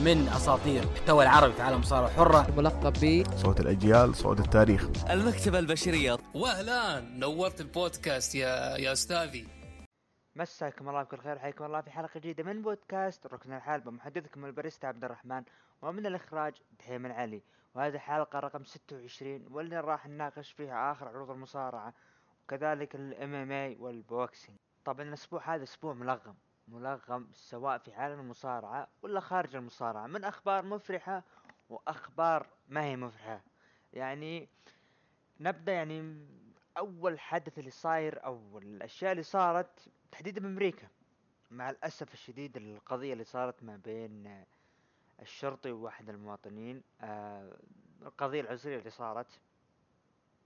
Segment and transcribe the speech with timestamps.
[0.00, 5.10] من أساطير المحتوى العربي في عالم المصارعه الحره ملقب ب صوت الأجيال صوت التاريخ.
[5.10, 6.18] المكتبة البشرية.
[6.34, 9.48] واهلا نورت البودكاست يا يا أستاذي.
[10.36, 14.86] مساكم الله بكل خير حياكم الله في حلقة جديدة من بودكاست ركن الحلبة محدثكم الباريستا
[14.86, 15.42] عبد الرحمن
[15.82, 17.42] ومن الإخراج دحيم العلي.
[17.74, 21.94] وهذه الحلقة رقم 26 واللي راح نناقش فيها آخر عروض المصارعة
[22.44, 24.58] وكذلك ال MMA وال boxing.
[24.84, 26.34] طبعا الأسبوع هذا أسبوع ملغم.
[26.68, 31.22] ملغم سواء في عالم المصارعة ولا خارج المصارعة من أخبار مفرحة
[31.70, 33.40] وأخبار ما هي مفرحة.
[33.92, 34.48] يعني
[35.40, 36.26] نبدأ يعني
[36.78, 40.88] أول حدث اللي صاير أو الأشياء اللي صارت تحديدا بأمريكا.
[41.50, 44.44] مع الأسف الشديد القضية اللي صارت ما بين
[45.22, 47.58] الشرطي وواحد المواطنين آه،
[48.02, 49.40] القضية العنصرية اللي صارت.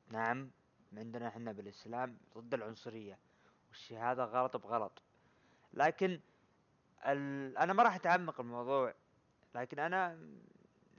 [0.08, 0.50] نعم
[0.96, 3.18] عندنا إحنا بالإسلام ضد العنصرية.
[3.68, 5.02] والشي هذا غلط بغلط.
[5.74, 6.20] لكن
[7.06, 7.56] ال...
[7.58, 8.94] أنا ما راح أتعمق الموضوع
[9.54, 10.18] لكن أنا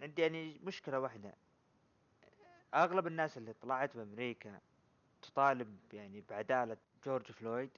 [0.02, 1.34] عندي يعني مشكلة واحدة.
[2.74, 4.60] أغلب الناس اللي طلعت بأمريكا
[5.22, 7.70] تطالب يعني بعدالة جورج فلويد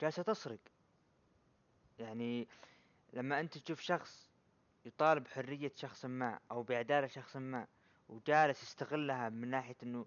[0.00, 0.58] جالسة تسرق.
[1.98, 2.48] يعني
[3.12, 4.30] لما أنت تشوف شخص
[4.84, 7.66] يطالب حرية شخص ما أو بعدالة شخص ما
[8.08, 10.06] وجالس يستغلها من ناحية إنه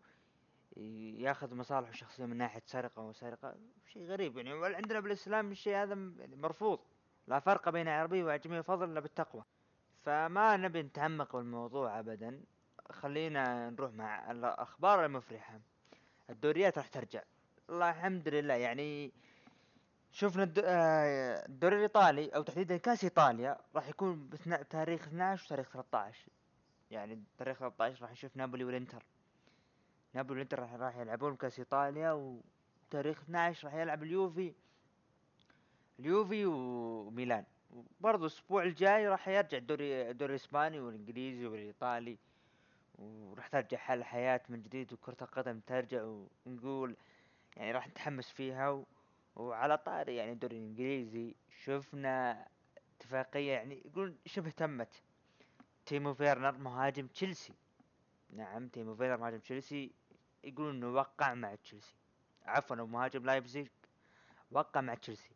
[0.77, 3.55] ياخذ مصالحه الشخصية من ناحية سرقة وسرقة
[3.87, 4.75] شيء غريب يعني.
[4.75, 6.79] عندنا بالإسلام الشيء هذا يعني مرفوض.
[7.27, 9.43] لا فرق بين عربي واعجمي فضل إلا بالتقوى.
[10.03, 12.43] فما نبي نتعمق بالموضوع ابدا.
[12.91, 15.59] خلينا نروح مع الأخبار المفرحة.
[16.29, 17.23] الدوريات راح ترجع.
[17.69, 18.53] الله الحمد لله.
[18.53, 19.11] يعني
[20.11, 26.27] شفنا آه، الدوري الإيطالي أو تحديدا كأس إيطاليا راح يكون بتاريخ 12 وتاريخ 13
[26.91, 29.03] يعني تاريخ 13 راح نشوف نابولي والإنتر.
[30.13, 34.53] نابولي والانتر راح راح يلعبون كاس إيطاليا وتاريخ 12 راح يلعب اليوفي.
[35.99, 37.45] اليوفي وميلان.
[37.99, 42.17] برضو الأسبوع الجاي راح يرجع الدوري الدوري الإسباني والإنجليزي والإيطالي
[42.95, 46.03] وراح ترجع حال الحياة من جديد وكرة القدم ترجع
[46.45, 46.95] ونقول
[47.57, 48.85] يعني راح نتحمس فيها و...
[49.35, 52.47] وعلى طاري يعني الدوري الإنجليزي شفنا
[52.97, 55.01] اتفاقية يعني يقولون شبه تمت.
[55.85, 57.53] تيمو فيرنر مهاجم تشيلسي.
[58.29, 59.91] نعم تيمو فيرنر مهاجم تشيلسي
[60.43, 61.95] يقولون إنه وقع مع تشيلسي.
[62.45, 63.67] عفوا مهاجم لايبزيج
[64.51, 65.29] وقع مع تشيلسي.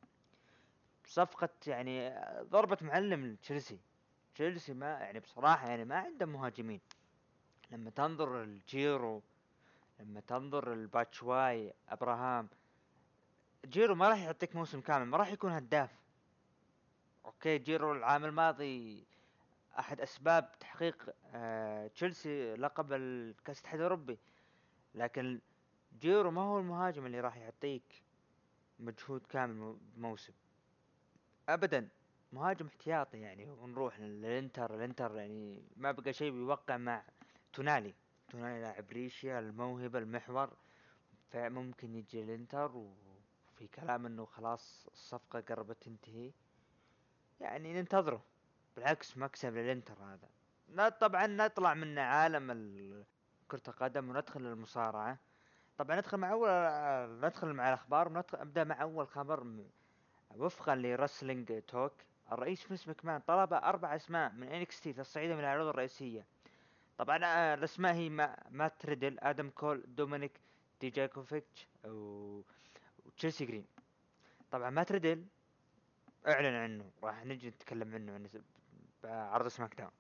[1.06, 3.80] صفقة يعني ضربة معلم لتشيلسي.
[4.36, 6.82] تشيلسي ما يعني بصراحة يعني ما عنده مهاجمين.
[7.72, 9.22] لما تنظر الجيرو
[10.00, 12.50] لما تنظر الباتشواي أبراهام
[13.66, 15.92] جيرو ما راح يعطيك موسم كامل ما راح يكون هداف.
[17.26, 19.06] أوكي جيرو العام الماضي
[19.80, 24.18] أحد أسباب تحقيق آه تشيلسي لقب الكاس الاتحاد الأوروبي.
[24.98, 25.40] لكن
[26.00, 28.04] جيرو ما هو المهاجم اللي راح يعطيك
[28.80, 30.34] مجهود كامل مو- بموسم.
[31.50, 31.88] ابدا
[32.34, 34.76] مهاجم احتياطي يعني ونروح للإنتر.
[34.76, 37.04] الإنتر يعني ما بقى شيء بيوقع مع
[37.54, 37.94] تونالي.
[38.30, 40.50] تونالي لاعب ريشيا الموهبة المحور.
[41.32, 46.32] فممكن يجي الإنتر وفي كلام إنه خلاص الصفقة قربت تنتهي.
[47.40, 48.24] يعني ننتظره.
[48.76, 50.30] بالعكس مكسب للإنتر هذا.
[50.70, 53.06] لا طبعا نطلع من عالم ال-
[53.48, 55.18] كرة القدم وندخل للمصارعة
[55.78, 56.50] طبعا ندخل مع اول
[57.26, 59.64] ندخل مع الأخبار وندخل ابدا مع أول خبر
[60.36, 61.94] وفقا ل WrestleTalk.
[62.32, 66.26] الرئيس فينس مكمان طلب أربع أسماء من NXT تصعيدا من العروض الرئيسية.
[66.98, 70.32] طبعا آه، الأسماء هي ما مات ريدل آدم كول دومينيك
[70.82, 72.42] ديجاكوفيتش و-
[73.06, 73.66] وتشيلسي جرين.
[74.52, 75.26] طبعا مات ريدل
[76.28, 78.30] أعلن عنه راح نجي نتكلم عنه عن
[79.04, 79.92] بعرض SmackDown.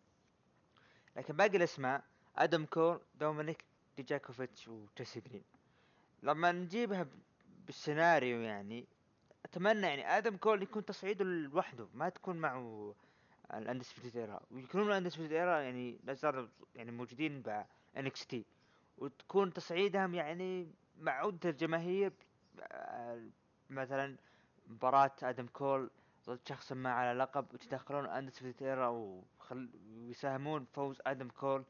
[1.15, 2.03] لكن باقي الأسماء
[2.37, 3.65] آدم كول دومينيك
[3.97, 5.43] ديجاكوفيتش وتشيلسي جرين.
[6.23, 7.07] لما نجيبها
[7.65, 8.87] بالسيناريو يعني
[9.45, 12.95] أتمنى يعني آدم كول يكون تصعيده لوحده ما تكون معه
[13.53, 14.39] ال Undisputed Era.
[14.51, 17.63] ويكونون ال Undisputed Era يعني لا يعني موجودين ب
[17.97, 18.45] NXT.
[18.97, 20.67] وتكون تصعيدهم يعني
[20.99, 22.13] مع عودة الجماهير
[22.61, 23.21] آه،
[23.69, 24.15] مثلا
[24.67, 25.89] مباراة آدم كول
[26.27, 28.87] ضد شخص ما على لقب وتدخلون Undisputed Era.
[28.87, 31.63] ويساهمون بفوز آدم كول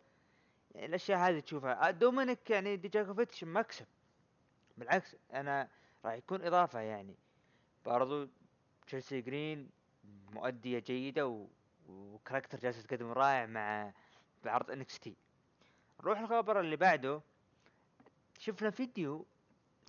[0.76, 1.88] يعني الأشياء هذه تشوفها.
[1.88, 3.86] آه، دومينيك يعني ديجاكوفيتش مكسب.
[4.78, 5.70] بالعكس أنا
[6.06, 7.16] راح يكون إضافة يعني.
[7.86, 8.28] برضو
[8.88, 9.70] تشيلسي جرين
[10.32, 11.48] مؤدية جيدة و...
[11.90, 13.92] و character جالس تقدم رائع مع
[14.46, 15.16] بعرض NXT.
[16.00, 17.22] نروح الخبر اللي بعده.
[18.40, 19.26] شفنا فيديو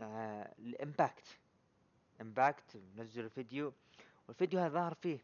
[0.03, 1.39] آه ال Impact
[2.21, 3.73] Impact نزلوا فيديو
[4.29, 5.19] والفيديو هذا ظهر فيه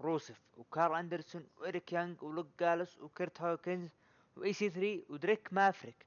[0.00, 3.90] روسف وكارل أندرسون وإريك يانج ولوك جالوس وكيرت هوكنز
[4.36, 6.06] و EC 3 ودريك مافريك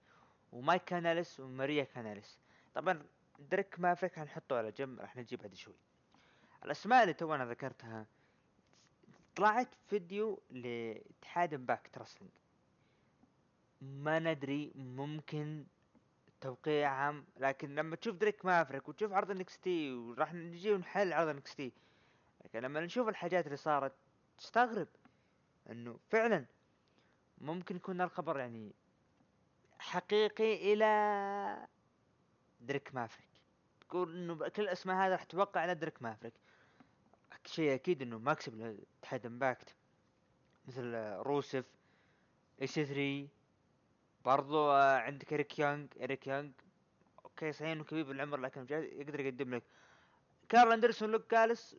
[0.52, 2.40] ومايك كاناليس وماريا كاناليس.
[2.74, 3.06] طبعا
[3.40, 5.76] دريك مافريك حنحطه على جنب راح نجيب بعد شوي.
[6.66, 8.06] الأسماء اللي تونا ذكرتها
[9.36, 12.32] طلعت فيديو لاتحاد Impact Wrestling
[13.82, 15.66] ما ندري ممكن
[16.42, 21.72] توقيعهم لكن لما تشوف دريك مافريك وتشوف عرض NXT وراح نجي ونحلل عرض NXT
[22.46, 23.94] لكن لما نشوف الحاجات اللي صارت
[24.38, 24.88] تستغرب
[25.70, 26.46] إنه فعلا
[27.44, 28.74] ممكن يكون الخبر يعني
[29.80, 31.68] حقيقي إلى
[32.62, 33.28] دريك مافريك.
[33.82, 36.34] تقول إنه بكل الاسماء هذا راح توقع على دريك مافريك.
[37.46, 39.76] شيء أكيد إنه ما كسب الاتحاد Impact
[40.68, 41.66] مثل روسف
[42.62, 43.28] EC 3
[44.26, 46.52] برضو آه، عندك اريك يونغ اريك يونغ.
[47.26, 49.64] أوكي صحيح إنه كبير بالعمر لكن يقدر يقدم لك.
[50.50, 51.76] كارل أندرسون لوك جالوس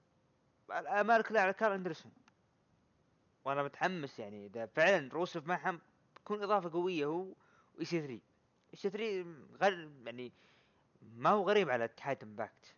[0.70, 2.12] الامال كلها على كارل أندرسون.
[3.44, 4.46] وأنا متحمس يعني.
[4.46, 5.80] إذا فعلا روسف معهم
[6.16, 7.26] بتكون إضافة قوية هو
[7.74, 8.12] واي سي 3
[8.72, 9.24] إي سي 3
[9.60, 10.32] غير يعني
[11.16, 12.74] ما هو غريب على اتحاد Impact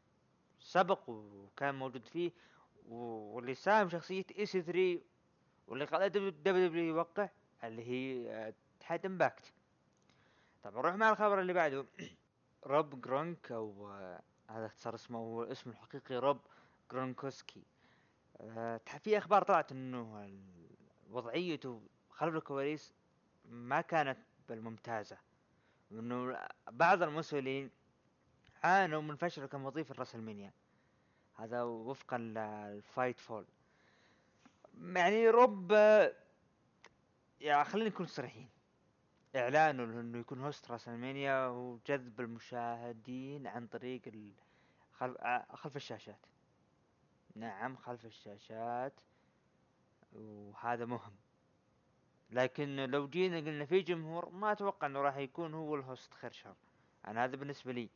[0.60, 2.32] سبق وكان موجود فيه
[2.88, 5.00] واللي ساهم شخصية EC 3
[5.68, 7.28] واللي خلى WWE يوقع
[7.64, 9.52] اللي هي آه، اتحاد Impact
[10.62, 11.84] طبعا نروح مع الخبر اللي بعده.
[12.66, 14.20] روب جرونك أو آه،
[14.50, 16.40] هذا اختصار اسمه هو اسمه الحقيقي روب
[16.92, 17.75] جرونكوسكي آه،
[18.98, 20.30] في أخبار طلعت إنه
[21.10, 22.92] وضعيته خلف الكواليس
[23.44, 24.18] ما كانت
[24.48, 25.18] بالممتازة
[25.92, 26.38] إنه
[26.70, 27.70] بعض المسؤولين
[28.64, 30.52] عانوا من فشل كمضيف ال WrestleMania
[31.34, 33.46] هذا وفقا لل Fightful.
[34.82, 35.72] يعني روب
[37.40, 38.48] يا خلينا نكون صريحين.
[39.36, 44.02] اعلانه إنه يكون host WrestleMania وجذب المشاهدين عن طريق.
[45.02, 46.26] آه، خلف الشاشات.
[47.36, 49.00] نعم خلف الشاشات
[50.12, 51.16] وهذا مهم.
[52.30, 56.32] لكن لو جينا قلنا في جمهور ما أتوقع إنه راح يكون هو ال host خير
[56.32, 56.54] شر
[57.06, 57.88] أنا هذا بالنسبة لي.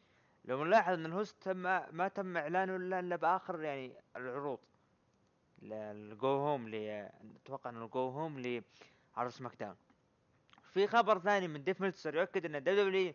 [0.44, 1.56] لو نلاحظ إن ال host تم
[1.96, 4.58] ما تم اعلانه إلا إلا بآخر يعني العروض.
[5.62, 6.74] ال go home ل
[7.44, 9.76] أتوقع إنه ال go home لعرض SmackDown.
[10.72, 13.14] في خبر ثاني من ديف ميلتسر يؤكد إن WWE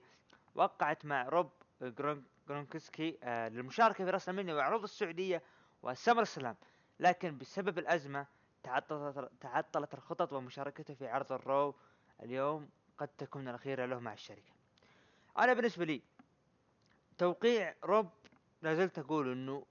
[0.56, 1.50] وقعت مع روب
[1.82, 5.44] جرون جرونكسكي آه للمشاركة في WrestleMania وعروض السعودية
[5.86, 6.56] وال SummerSlam
[7.00, 8.26] لكن بسبب الأزمة
[8.64, 11.76] تعطلت تعطلت الخطط ومشاركته في عرض ال Raw.
[12.24, 14.52] اليوم قد تكون الاخيره له مع الشركة.
[15.38, 16.02] أنا بالنسبة لي
[17.18, 18.10] توقيع روب
[18.62, 19.66] لازلت أقول إنه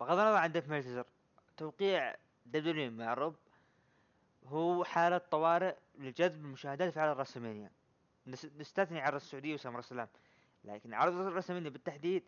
[0.00, 1.04] بغض النظر عن ديف ميلتزر
[1.56, 2.16] توقيع
[2.46, 3.36] WWE مع روب
[4.46, 7.26] هو حالة طوارئ لجذب المشاهدات في عرض
[8.26, 10.08] نس- نستثني عرض السعودية و SummerSlam
[10.64, 12.22] لكن عرض WrestleMania بالتحديد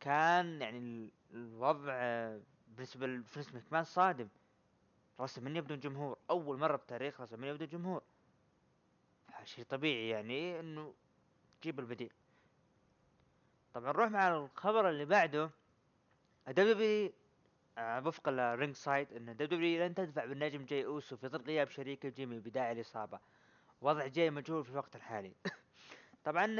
[0.00, 1.92] كان يعني ال- الوضع
[2.68, 4.28] بالنسبة لفينس مكمان صادم.
[5.20, 6.18] WrestleMania بدون جمهور.
[6.30, 8.02] أول مرة بتاريخ WrestleMania بدون جمهور.
[9.44, 10.94] شيء طبيعي يعني إنه
[11.60, 12.12] تجيب البديل.
[13.74, 15.50] طبعا نروح مع الخبر اللي بعده.
[16.48, 17.12] WWE
[17.78, 22.08] آه، وفق ال Ringside ان WWE لن تدفع بالنجم جاي أوسو في ظل غياب شريكه
[22.08, 23.20] جيمي بداعي الاصابه
[23.80, 25.32] وضع جاي مجهول في الوقت الحالي.
[26.24, 26.56] طبعا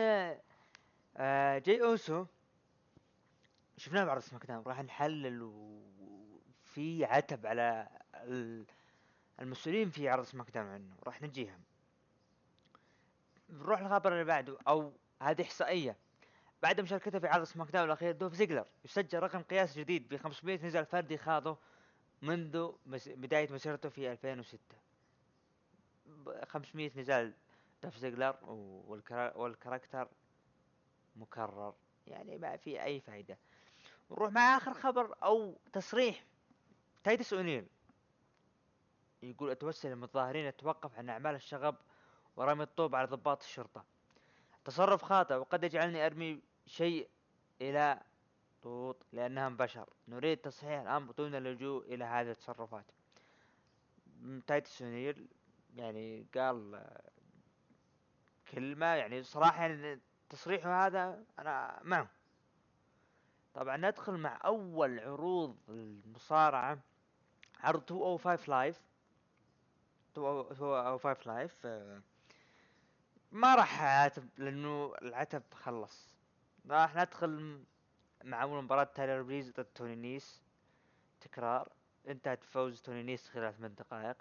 [1.17, 2.27] آه، جاي أوسو
[3.81, 8.65] شفناه بعرض SmackDown راح نحلل وفي عتب على ال-
[9.41, 11.61] المسؤولين في عرض SmackDown عنه راح نجيهم
[13.50, 14.93] نروح الخبر اللي بعده أو
[15.23, 15.97] هذه إحصائية
[16.62, 20.87] بعد مشاركته في عرض SmackDown الاخير دوف زيجلر يسجل رقم قياسي جديد ب 500 نزال
[20.87, 21.59] فردي خاضه
[22.23, 22.73] منذ.
[23.07, 24.59] بداية مسيرته في 2006
[26.07, 27.33] ب- 500 نزال
[27.83, 28.37] دوف زيجلر.
[29.37, 30.09] وال character
[31.16, 31.75] مكرر
[32.07, 33.38] يعني ما في أي فايدة
[34.11, 36.25] نروح مع آخر خبر أو تصريح.
[37.05, 37.67] تايتس اونيل
[39.23, 41.76] يقول أتوسل للمتظاهرين التوقف عن أعمال الشغب
[42.37, 43.85] ورمي الطوب على ضباط الشرطة.
[44.64, 47.09] تصرف خاطئ وقد يجعلني أرمي شيء
[47.61, 48.00] إلى
[48.62, 49.88] طوط لأنهم بشر.
[50.09, 52.85] نريد تصحيح الأمر دون اللجوء إلى هذه التصرفات.
[54.47, 55.29] تايتس اونيل
[55.76, 57.11] يعني قال آه،
[58.52, 62.20] كلمة يعني صراحة يعني تصريحه هذا أنا معه.
[63.54, 66.78] طبعا ندخل مع أول عروض المصارعة
[67.61, 68.81] عرض 205 Live
[70.16, 71.67] 205 Live
[73.33, 76.14] ما راح اعاتب لأنه العتب خلص
[76.71, 77.64] راح ندخل
[78.25, 80.42] مع أول مباراة تايلر بريز ضد توني نيس.
[81.21, 81.69] تكرار.
[82.09, 84.16] انتهت بفوز توني نيس خلال ثمان دقائق.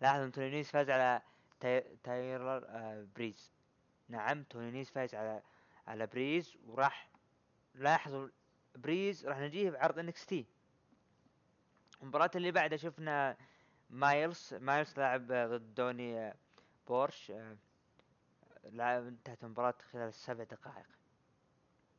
[0.00, 1.22] لاحظ إن توني نيس فاز على
[1.60, 3.50] تاي- تايلر آه، بريز.
[4.08, 5.42] نعم توني نيس فاز على
[5.86, 7.08] على بريز وراح
[7.74, 8.28] لاحظوا
[8.76, 10.46] بريز راح نجيه بعرض NXT
[12.02, 13.36] المباراة اللي بعدها شفنا
[13.90, 16.34] مايلز مايلز لاعب آه، ضد دوني آه،
[16.88, 17.56] بورش آه،
[18.64, 20.86] لعب انتهت المباراة خلال سبع دقائق.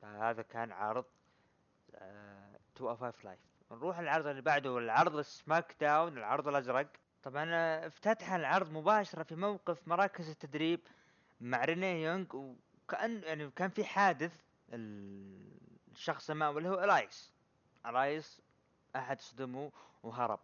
[0.01, 1.05] فهذا كان عرض
[1.95, 3.39] آه، 205 لايف
[3.71, 6.87] نروح العرض اللي بعده العرض السماك داون العرض الأزرق.
[7.23, 10.79] طبعا آه، افتتح العرض مباشرة في موقف مراكز التدريب
[11.41, 14.33] مع رينيه يونغ وكأن يعني كان في حادث
[14.73, 15.51] ال-
[15.91, 17.31] الشخص امامه اللي هو إلياس
[17.85, 18.41] إلياس
[18.95, 19.71] أحد صدمه
[20.03, 20.39] وهرب.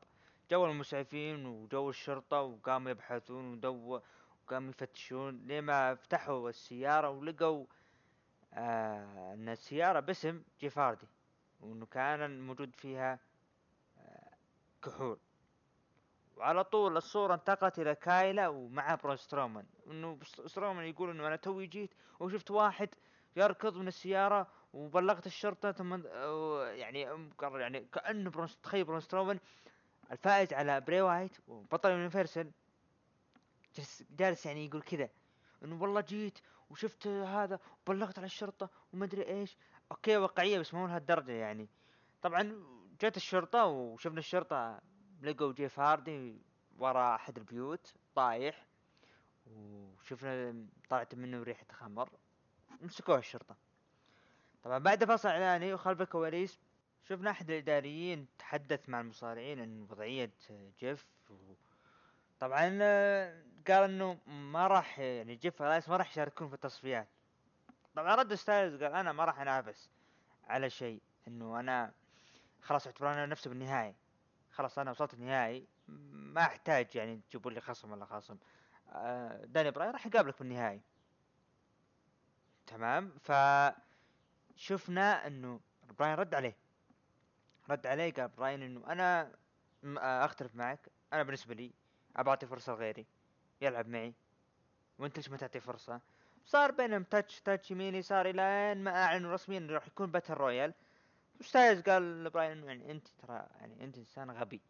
[0.51, 4.01] جو المسعفين وجو الشرطة وقاموا يبحثون ودو
[4.45, 7.65] وقاموا يفتشون لما فتحوا السيارة ولقوا
[8.53, 11.07] آه إن السيارة باسم جيف هاردي
[11.61, 13.19] وإنه كان موجود فيها
[13.97, 14.31] آه
[14.83, 15.19] كحول.
[16.37, 19.65] وعلى طول الصورة انتقلت إلى كايلا ومع براون سترومان.
[19.87, 22.89] إنه بس- سترومان يقول إنه أنا توي جيت وشفت واحد
[23.35, 26.05] يركض من السيارة وبلغت الشرطة ثم
[26.75, 27.05] يعني
[27.38, 29.39] قرر يعني كأنه براون تخيل براون سترومان
[30.12, 32.51] الفائز على بري وايت وبطل Universal.
[34.09, 35.09] جالس يعني يقول كذا
[35.63, 39.57] إنه والله جيت وشفت هذا وبلغت على الشرطة وما أدري إيش.
[39.91, 41.69] okay واقعية بس مو لهالدرجة يعني.
[42.21, 42.63] طبعا
[43.01, 44.81] جت الشرطة وشفنا الشرطة
[45.21, 46.41] لقوا جيف هاردي
[46.79, 48.67] ورا أحد البيوت طايح
[49.47, 52.09] وشفنا طلعت منه ريحة خمر
[52.81, 53.66] مسكوه الشرطة.
[54.67, 56.59] طبعا بعد فصل إعلاني وخلف الكواليس
[57.03, 60.31] شفنا أحد الإداريين تحدث مع المصارعين عن وضعية
[60.79, 61.53] جيف و...
[62.39, 67.07] طبعا آه، قال إنه ما راح يعني جيف إلياس ما راح يشاركون في التصفيات.
[67.95, 69.89] طبعا رد ستايلز قال أنا ما راح أنافس
[70.43, 71.91] على شيء إنه أنا
[72.62, 73.95] خلاص اعتبر نفسي بالنهاية
[74.51, 75.67] خلاص أنا وصلت النهائي
[76.12, 78.38] ما أحتاج يعني تجيبوا لي خصم ولا خصم.
[78.89, 80.81] آه، دانيال براين راح يقابلك بالنهائي.
[82.67, 83.31] تمام؟ ف
[84.57, 85.59] شفنا إنه
[85.99, 86.55] براين رد عليه.
[87.69, 89.31] رد عليه قال براين إنه أنا
[89.85, 90.89] آه، أختلف معك.
[91.13, 91.71] أنا بالنسبة لي
[92.15, 93.05] ابى أعطي فرصة لغيري.
[93.61, 94.13] يلعب معي.
[94.99, 96.01] وأنت ليش ما تعطي فرصة؟
[96.45, 100.74] صار بينهم touch touch يمين يسار إلى ما أعلنوا رسميا إنه راح يكون battle royal
[101.39, 104.61] وستايلز قال لبراين يعني أنت ترى يعني أنت إنسان غبي.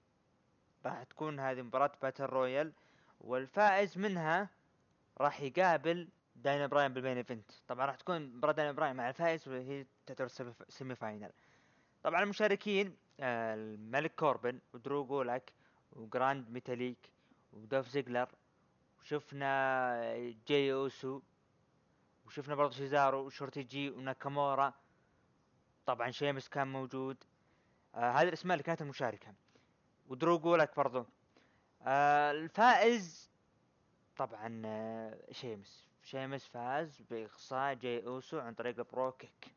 [0.85, 2.73] راح تكون هذه مباراة battle royal
[3.21, 4.49] والفائز منها
[5.17, 9.47] راح يقابل دانيال براين بال main event طبعا راح تكون مباراة دانيال براين مع الفائز
[9.47, 10.27] وهي تعتبر
[10.69, 11.31] semi- final
[12.03, 15.53] طبعا المشاركين آه، الملك كوربن ودرو جولاك
[15.91, 17.11] وجراند ميتاليك
[17.53, 18.29] ودولف زيجلر
[18.99, 21.21] وشفنا جاي أوسو
[22.25, 24.73] وشفنا برضه سيزارو وشورتي جي وناكامورا.
[25.85, 27.17] طبعا شيمس كان موجود.
[27.95, 29.33] آه هذه الاسماء اللي كانت المشاركة.
[30.07, 31.05] ودرو جولك برضو.
[31.81, 33.29] آه الفائز
[34.17, 35.86] طبعا آه شيمس.
[36.07, 39.55] شيمس فاز باقصاء جاي أوسو عن طريق ال Brogue Kick.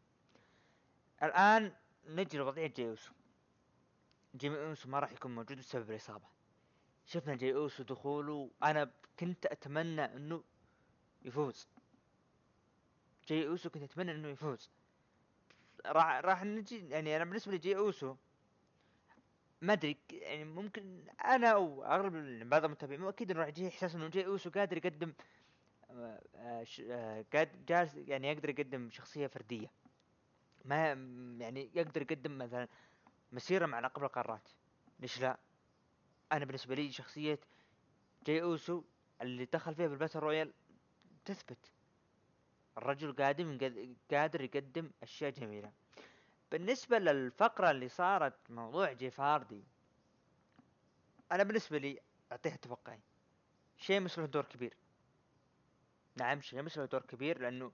[1.23, 1.73] الآن
[2.07, 3.13] نجي لوضعية جاي أوسو.
[4.37, 6.27] جيمي أوسو ما راح يكون موجود بسبب الإصابة.
[7.07, 8.91] شفنا جاي أوسو دخوله أنا
[9.21, 10.45] كنت أتمنى إنه
[11.23, 11.69] يفوز.
[13.29, 14.71] جاي أوسو كنت أتمنى إنه يفوز.
[15.87, 18.17] راح راح نجي يعني أنا بالنسبة لي جاي أوسو
[19.61, 24.27] ما أدري يعني ممكن أنا أو أغلب بعض المتابعين أكيد راح يجيه إحساس إنه جاي
[24.27, 25.13] أوسو قادر يقدم
[27.69, 29.71] جالس يعني يقدر يقدم شخصية فردية.
[30.65, 30.87] ما
[31.41, 32.69] يعني يقدر يقدم مثلا
[33.33, 34.49] مسيرة مع لقب القارات.
[35.01, 35.39] ليش لا؟
[36.33, 37.39] أنا بالنسبة لي شخصية
[38.27, 38.85] جاي أوسو
[39.23, 40.53] اللي دخل فيها بال battle royal
[41.25, 41.73] تثبت.
[42.79, 43.59] الرجل قادم
[44.11, 45.73] قادر يقدم أشياء جميلة.
[46.53, 49.65] بالنسبة للفقرة اللي صارت موضوع جيف هاردي
[51.33, 52.01] أنا بالنسبة لي
[52.33, 53.01] اعطيها توقعي.
[53.77, 54.77] شيمس له دور كبير.
[56.21, 57.73] نعم شيمس له دور كبير لأنه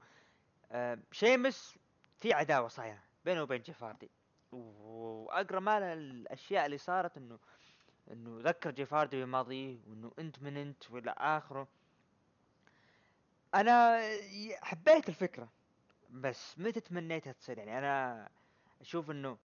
[0.72, 1.78] آه شيمس
[2.18, 4.10] في عداوة صايره بينه وبين جيف هاردي
[4.52, 7.38] واقرا مال الأشياء اللي صارت إنه
[8.10, 11.68] إنه ذكر جيف هاردي بماضيه وإنه أنت من أنت وإلى آخره.
[13.54, 14.00] أنا
[14.62, 15.48] حبيت الفكرة
[16.10, 18.28] بس متى تمنيتها تصير؟ يعني أنا
[18.80, 19.38] أشوف إنه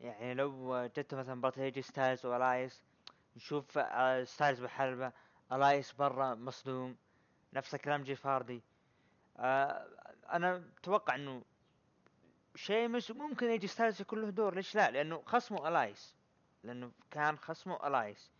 [0.00, 2.82] يعني لو جت مثلا مباراة هيجي ستايلز وألايس
[3.36, 5.12] نشوف آه، ستايلز بحلبة
[5.52, 6.96] ألايس برا مصدوم.
[7.52, 8.62] نفس الكلام جيف هاردي.
[9.36, 9.86] آه،
[10.32, 11.42] أنا أتوقع إنه
[12.54, 16.14] شيمس ممكن يجي ستايلز يكون له دور ليش لا؟ لأنه خصمه إلياس.
[16.62, 18.30] لأنه كان خصمه إلياس.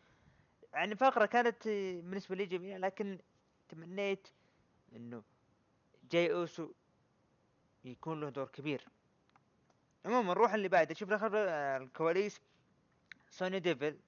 [0.72, 3.18] يعني فقرة كانت آه، بالنسبة لي جميلة لكن
[3.68, 4.28] تمنيت
[4.96, 5.22] إنه
[6.10, 6.72] جاي أوسو
[7.84, 8.88] يكون له دور كبير.
[10.04, 10.94] عموما نروح اللي بعده.
[10.94, 12.40] شفنا خلف آه، الكواليس.
[13.30, 13.98] سوني ديفل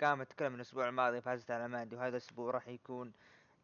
[0.00, 3.12] قامت تتكلم الأسبوع الماضي فازت على ماندي وهذا الأسبوع راح يكون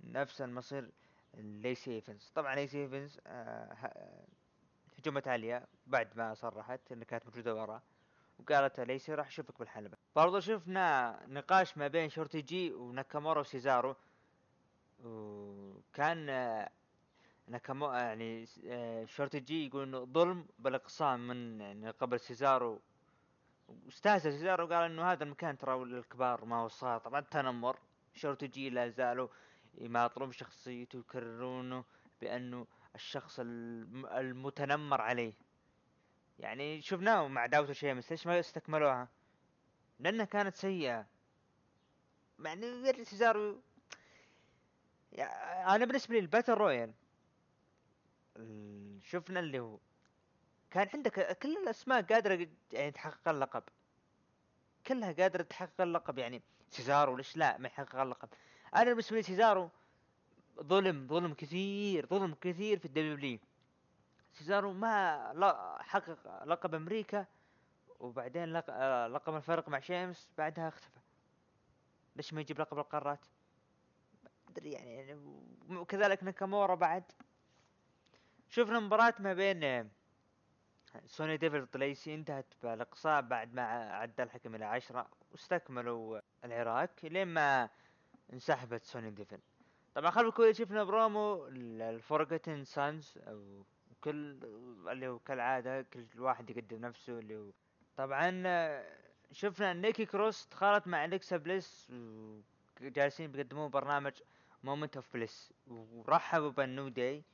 [0.05, 0.91] نفس المصير
[1.35, 2.33] لاسي إيفنز.
[2.35, 4.26] طبعا لاسي إيفنز آه، ه-
[4.99, 7.83] هجمت عليها بعد ما صرحت إنها كانت موجودة ورا
[8.38, 9.97] وقالت لاسي راح أشوفك بالحلبة.
[10.17, 13.97] برضو شفنا نقاش ما بين شورتي جي وناكامورا وسيزارو
[15.05, 16.71] وكان آه،
[17.49, 22.81] ناكامو يعني آه، شورتي جي يقول إنه ظلم بالاقسام من يعني قبل سيزارو.
[23.69, 27.79] واستهزأ سيزارو وقال إنه هذا المكان ترى للكبار ما هو للصغار طبعا تنمر
[28.14, 29.29] شورتي جي لا زالوا
[29.78, 31.85] يماطلون بشخصيته ويكررونه
[32.21, 35.33] بأنه الشخص الم- المتنمر عليه.
[36.38, 39.09] يعني شفناه مع داوتو شيمس ليش ما استكملوها؟
[40.00, 41.06] لأنها كانت سيئة.
[42.45, 43.61] يعني غير سيزارو
[45.12, 46.93] يعني أنا بالنسبة لي ال battle royal
[48.37, 49.78] ال- شفنا اللي هو
[50.71, 53.62] كان عندك كل الأسماء قادرة يعني تحقق اللقب.
[54.87, 58.28] كلها قادرة تحقق اللقب يعني سيزارو ليش لا ما يحقق اللقب.
[58.76, 59.71] أنا بالنسبة لي سيزارو.
[60.61, 63.38] ظلم ظلم كثير ظلم كثير في ال W
[64.33, 67.26] سيزارو ما حقق لقب أمريكا
[68.00, 68.62] وبعدين.
[68.68, 71.00] آه، لقب الفرق مع شيمس بعدها اختفى.
[72.16, 73.21] ليش ما يجيب لقب القارات؟
[74.49, 75.14] أدري يعني, يعني
[75.71, 77.04] وكذلك ناكامورا بعد.
[78.49, 79.87] شفنا مباراة ما بين آه،
[81.07, 83.62] سونيا ديفل ضد ليسي انتهت بالاقصاء بعد ما
[83.93, 87.68] عد الحكم إلى عشرة واستكملوا العراك لين ما
[88.33, 89.38] انسحبت سوني ديفل
[89.95, 93.64] طبعا خلف الكواليس شفنا promo ال Forgotten Sons أو
[94.00, 94.38] كل
[94.88, 97.50] اللي هو كالعادة كل واحد يقدم نفسه اللي هو.
[97.97, 98.42] طبعا
[99.33, 101.92] شفنا نيكي كروس دخلت مع أليكسا بليس
[102.83, 104.12] وجالسين بيقدمون برنامج
[104.64, 107.25] Moment of Bliss ورحبوا بال New Day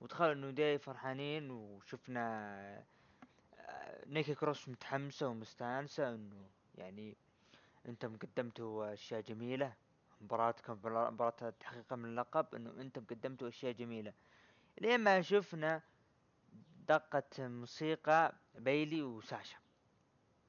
[0.00, 2.84] ودخلوا ال New Day فرحانين وشفنا
[3.58, 7.16] آه، نيكي كروس متحمسة ومستانسة إنه يعني
[7.88, 9.72] أنتم قدمتوا أشياء جميلة.
[10.20, 14.12] مباراتكم مباراة تحقيق من اللقب إنه أنتم قدمتوا أشياء جميلة.
[14.80, 15.82] لين ما شفنا
[16.88, 19.56] دقة موسيقى بيلي وساشا.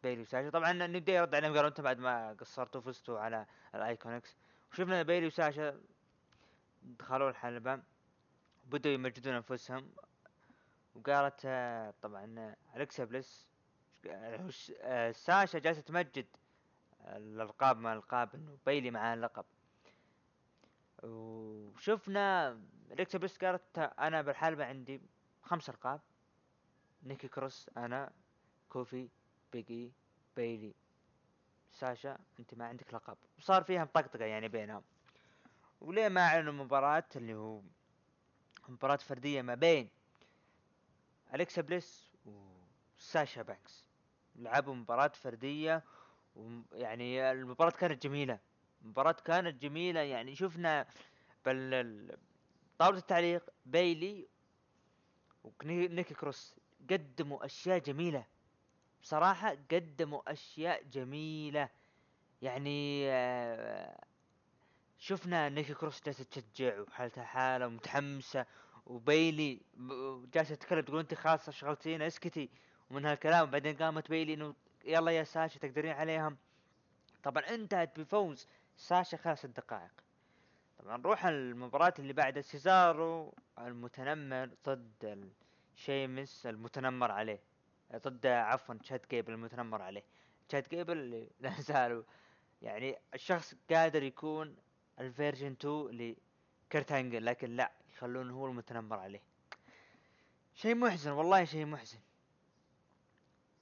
[0.03, 0.50] بيلي وساشا.
[0.50, 3.45] طبعا نبدأ يرد عليهم قالوا أنتم بعد ما قصرتوا فزتوا على
[3.75, 4.38] ال IIconics.
[4.71, 5.81] وشفنا بيلي وساشا
[6.81, 7.81] دخلوا الحلبة
[8.65, 9.91] بدوا يمجدون أنفسهم.
[10.95, 13.47] وقالت آه، طبعا آه، الكسا بليس
[14.07, 16.25] آه، ساشا جالسة تمجد
[17.01, 19.45] الألقاب مع الألقاب إنه بيلي معاه اللقب.
[21.03, 22.60] وشفنا
[22.91, 25.01] الكسا بليس قالت أنا بالحلبة عندي
[25.43, 26.01] خمس ألقاب.
[27.03, 28.12] نيكي كروس أنا
[28.69, 29.10] كوفي
[29.54, 29.91] بيج إي
[30.36, 30.73] بيلي
[31.71, 33.17] ساشا أنت ما عندك لقب.
[33.38, 34.83] وصار فيها مطقطقة يعني بينهم.
[35.81, 37.62] وليه ما أعلنوا مباراة اللي هو
[38.67, 39.89] مباراة فردية ما بين
[41.33, 42.13] أليكسا بليس
[42.97, 43.86] وساشا بانكس.
[44.36, 45.83] لعبوا مباراة فردية
[46.36, 48.39] ويعني المباراة كانت جميلة.
[48.82, 50.86] المباراة كانت جميلة يعني شفنا
[51.48, 52.18] ال-
[52.78, 54.28] طاولة التعليق بيلي
[55.44, 56.56] ونيكي كروس
[56.90, 58.26] قدموا أشياء جميلة.
[59.02, 61.70] بصراحة قدموا أشياء جميلة.
[62.42, 64.04] يعني آه،
[64.98, 68.46] شفنا نيكي كروس جالسة تشجع وحالتها حالة ومتحمسة
[68.86, 69.62] وبيلي
[70.34, 72.50] جالسة تتكلم تقول انت خلاص شغلتينا اسكتي.
[72.92, 76.38] ومن هالكلام بعدين قامت بيلي إنه يلا يا ساشا تقدرين عليهم.
[77.24, 79.92] طبعا انتهت بفوز ساشا خلال ست دقائق
[80.80, 85.32] طبعا نروح المباراة اللي بعدها سيزارو المتنمر ضد
[85.76, 87.40] شيمس المتنمر عليه.
[87.96, 90.04] ضد عفوا تشاد جيبل المتنمر عليه.
[90.50, 92.04] تشاد جيبل اللي لا زالوا
[92.62, 94.56] يعني الشخص قادر يكون
[95.00, 96.16] ال version 2
[96.71, 99.22] لكيرت انجل لكن لا يخلونه هو المتنمر عليه.
[100.56, 102.00] شيء محزن والله شيء محزن.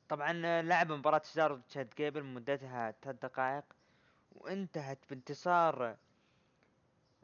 [0.10, 3.64] طبعا لعب مباراة سيزارو ضد تشاد جيبل مدتها ثلاث دقائق.
[4.36, 5.98] وانتهت بانتصار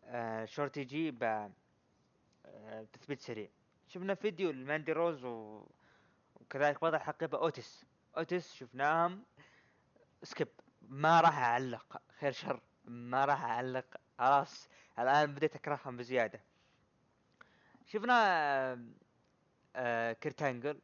[0.03, 3.49] آه شورتي جي ب آه سريع.
[3.87, 5.25] شفنا فيديو لماندي روز.
[6.35, 7.85] وكذلك بطل الحقيبة اوتيس
[8.17, 9.23] اوتيس شفناهم
[10.23, 10.47] skip.
[10.81, 13.85] ما راح أعلق خير شر ما راح أعلق.
[14.19, 14.69] خلاص
[14.99, 16.41] الآن بديت أكرههم بزيادة.
[17.85, 18.79] شفنا آه،
[19.75, 20.81] آه كيرت انجل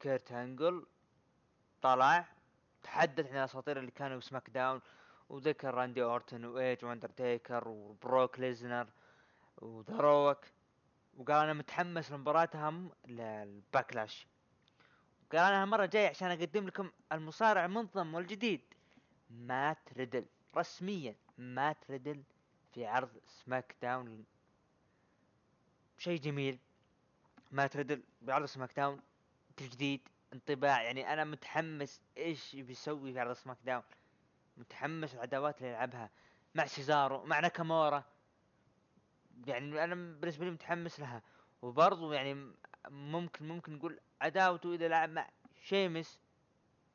[0.00, 0.86] كيرت انجل
[1.82, 2.24] طلع
[2.82, 4.80] تحدث عن الأساطير اللي كانوا ب SmackDown.
[5.28, 8.86] وذكر راندي اورتن وإيج واندرتيكر وبروك ليزنر
[9.56, 10.44] وذا روك
[11.16, 14.26] وقال أنا متحمس لمباراتهم لل Backlash.
[15.32, 18.60] قال أنا المره الجايه عشان أقدم لكم المصارع المنضم والجديد
[19.30, 20.26] مات ريدل.
[20.56, 22.22] رسميا مات ريدل
[22.72, 24.24] في عرض SmackDown.
[25.98, 26.58] شيء جميل.
[27.52, 29.00] مات ريدل بعرض SmackDown.
[29.56, 30.82] تجديد انطباع.
[30.82, 33.82] يعني أنا متحمس إيش بيسوي في عرض SmackDown.
[34.56, 36.10] متحمس العداوات اللي يلعبها
[36.54, 38.04] مع سيزارو مع ناكامورا.
[39.46, 41.22] يعني أنا بالنسبة لي متحمس لها.
[41.62, 42.52] وبرضو يعني
[42.88, 45.28] ممكن ممكن نقول عداوته إذا لعب مع
[45.62, 46.20] شيمس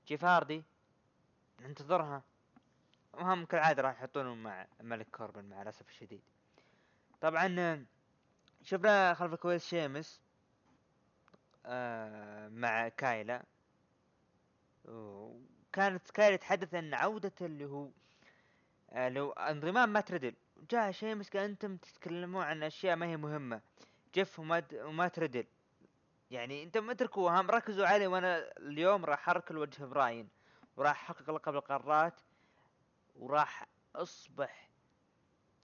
[0.08, 0.64] جيف هاردي
[1.62, 2.24] ننتظرها.
[3.14, 6.22] وهم كالعادة راح يحطونه مع ملك كوربن مع الأسف الشديد.
[7.22, 7.86] طبعا
[8.64, 10.22] شفنا خلف الكواليس شيمس
[11.66, 13.44] آه مع كايلا.
[15.74, 17.90] كانت كايلا يتحدث عن عودة اللي هو
[18.92, 20.34] آه، لو انضمام مات ريدل
[20.70, 23.62] جاء شيمس قال أنتم تتكلمون عن أشياء ما هي مهمة.
[24.16, 25.46] جيف ومات ومات ريدل
[26.32, 30.30] يعني أنتم اتركوا هم ركزوا علي وأنا اليوم راح اركل وجه براين.
[30.78, 32.22] وراح احقق لقب القارات.
[33.16, 34.70] وراح اصبح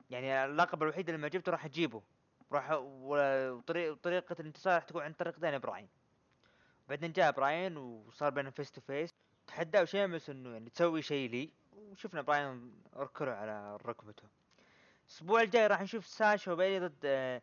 [0.10, 2.02] يعني اللقب الوحيد اللي ما جبته راح اجيبه.
[2.52, 5.88] راح وطريق وطريقة الانتصار راح تكون عن طريق دانيال براين.
[6.90, 9.10] بعدين جاء براين وصار بينهم face to face
[9.48, 11.50] تحداه شيمس إنه يعني تسوي شيء لي.
[11.74, 14.24] وشفنا براين ركله على ركبته.
[15.06, 17.42] الأسبوع الجاي راح نشوف ساشا وبيلي ضد آه،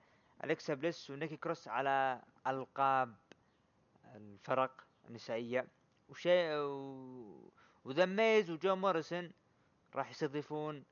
[0.68, 3.14] بليس ونيكي كروس على ألقاب
[4.14, 5.66] الفرق النسائية.
[6.08, 7.50] وشيء و...
[7.84, 9.30] وذا ميز وجو موريسون
[9.94, 10.84] راح يستضيفون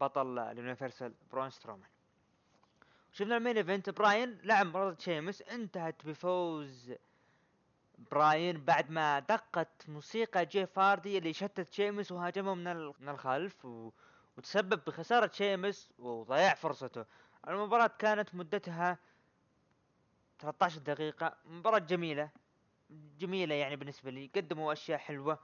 [0.00, 1.90] بطل ال Universal برون سترومان.
[3.12, 6.92] شفنا ال main event براين لعب مباراة شيمس انتهت بفوز
[7.98, 13.90] براين بعد ما دقت موسيقى جيف هاردي اللي شتت شيمس وهاجمه من من الخلف و...
[14.36, 17.04] وتسبب بخسارة شيمس وضياع فرصته.
[17.48, 18.98] المباراة كانت مدتها
[20.38, 21.36] 13 دقيقة.
[21.44, 22.30] مباراة جميلة.
[23.18, 24.30] جميلة يعني بالنسبة لي.
[24.36, 25.38] قدموا أشياء حلوة.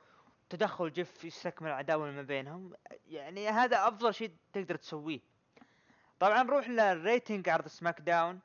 [0.49, 2.73] تدخل جيف يستكمل العداوة ما بينهم.
[3.07, 5.21] يعني هذا أفضل شيء تقدر تسويه.
[6.21, 8.41] طبعا نروح لل rating عرض SmackDown.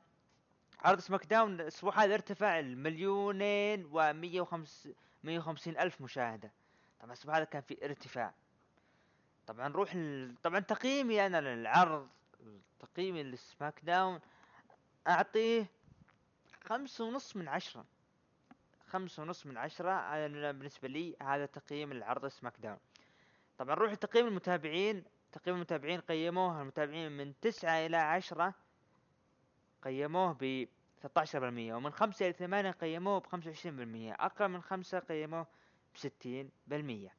[0.86, 6.52] عرض SmackDown الأسبوع هذا ارتفع المليونين و 150 ألف مشاهدة.
[6.98, 8.34] طبعا الأسبوع هذا كان في ارتفاع.
[9.46, 10.34] طبعا نروح ل...
[10.42, 12.08] طبعا تقييمي أنا للعرض
[12.80, 14.20] تقييمي للسماك داون
[15.08, 15.66] أعطيه
[16.64, 17.84] خمسة ونص من عشرة.
[18.86, 22.78] خمسة ونص من عشرة أنا بالنسبة لي هذا تقييم العرض سماك داون
[23.58, 25.04] طبعا نروح لتقييم المتابعين.
[25.32, 28.54] تقييم المتابعين قيموه المتابعين من تسعة إلى عشرة
[29.82, 30.66] قيموه ب
[31.02, 31.36] 13%
[31.72, 35.46] ومن خمسة إلى ثمانية قيموه ب 25% أقل من خمسة قيموه
[35.94, 35.96] ب
[37.08, 37.10] 60%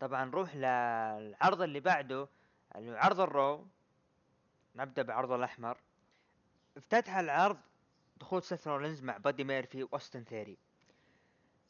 [0.00, 2.28] طبعا نروح للعرض اللي بعده
[2.76, 3.66] اللي هو عرض ال Raw.
[4.76, 5.78] نبدأ بعرض الأحمر.
[6.76, 7.58] افتتح العرض
[8.16, 10.58] دخول سيث رولينز مع بادي ميرفي وأوستن ثيوري.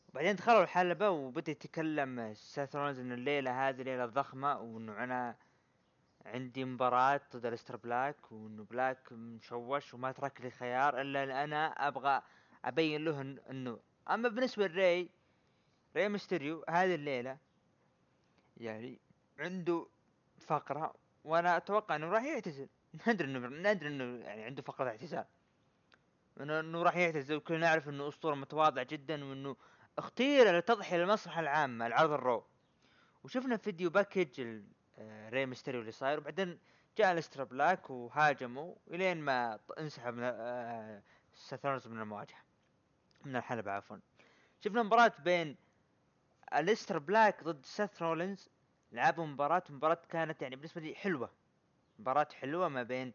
[0.09, 5.37] وبعدين دخلوا الحلبة وبدأ يتكلم سيث رولينز ان الليلة هذه ليلة ضخمة وإنه أنا
[6.27, 11.67] عندي مباراة ضد أليستر بلاك وإنه بلاك مشوش وما ترك لي خيار إلا إن أنا
[11.89, 12.23] أبغى
[12.65, 13.81] أبين له إنه.
[14.11, 15.11] أما بالنسبة لري
[15.97, 17.39] ري ميستيريو هذه الليلة
[18.57, 19.01] يعني
[19.39, 19.87] عنده
[20.39, 22.69] فقرة وأنا أتوقع إنه راح يعتزل.
[23.09, 25.25] ندري انه ندري إنه يعني عنده فقرة اعتزال.
[26.41, 29.57] انه راح يعتزل وكلنا نعرف إنه أسطورة متواضع جدا وإنه
[29.99, 32.45] اختير للتضحية للمسرح العام العرض ال Raw.
[33.25, 34.62] وشفنا فيديو package
[35.29, 36.19] ري ميستيريو اللي صاير.
[36.19, 36.59] وبعدين
[36.99, 41.03] جاء أليستر بلاك وهاجمه لين ما انسحب من آه،
[41.35, 42.39] سيث رولينز من المواجهة.
[43.25, 43.97] من الحلبة عفوا.
[44.61, 45.57] شفنا مباراة بين
[46.55, 48.49] الاستر بلاك ضد سيث رولينز.
[48.93, 49.63] لعبوا مباراة.
[49.71, 51.31] مباراة كانت يعني بالنسبة لي حلوة.
[51.99, 53.13] مباراة حلوة ما بين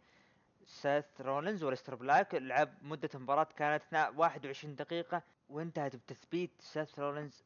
[0.66, 2.36] سيث رولينز والاستر بلاك.
[2.36, 5.22] لعب مدة المباراة كانت اثنا- 21 دقيقة.
[5.50, 7.44] وانتهت بتثبيت سيث رولينز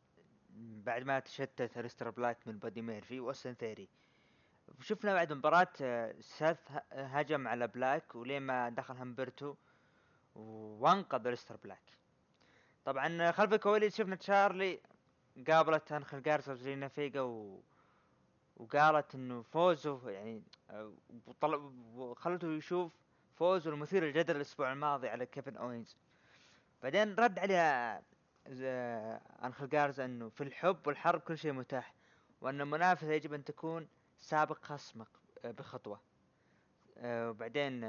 [0.58, 3.90] بعد ما تشتت الاستر بلاك من بادي ميرفي واوستن ثيوري
[4.82, 6.58] شفنا بعد مباراة آه، سيث
[6.92, 9.56] هجم على بلاك ولين ما دخل همبرتو
[10.36, 11.80] وانقذ الاستر بلاك.
[12.86, 14.80] طبعا خلف الكواليس شفنا تشارلي
[15.48, 17.62] قابلت انخل جارزا وزلينا فيجا و...
[18.58, 20.92] وقالت إنه فوزه يعني آه،
[21.28, 21.56] وطل...
[21.96, 22.92] وخلته يشوف
[23.36, 25.98] فوزه المثير للجدل الأسبوع الماضي على كيفن أوينز.
[26.84, 28.02] بعدين رد عليها
[28.48, 28.64] ز-
[29.44, 31.94] انخل جارزا إنه في الحب والحرب كل شيء متاح
[32.42, 33.88] وأن المنافسة يجب أن تكون
[34.20, 35.08] سابق خصمك
[35.46, 36.00] آه، بخطوة.
[36.98, 37.84] آه، وبعدين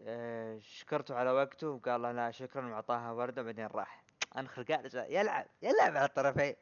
[0.00, 4.04] آه، شكرته على وقته وقال له لا شكرا وأعطاها وردة بعدين راح.
[4.38, 6.54] انخل جارزا يلعب يلعب على الطرفين.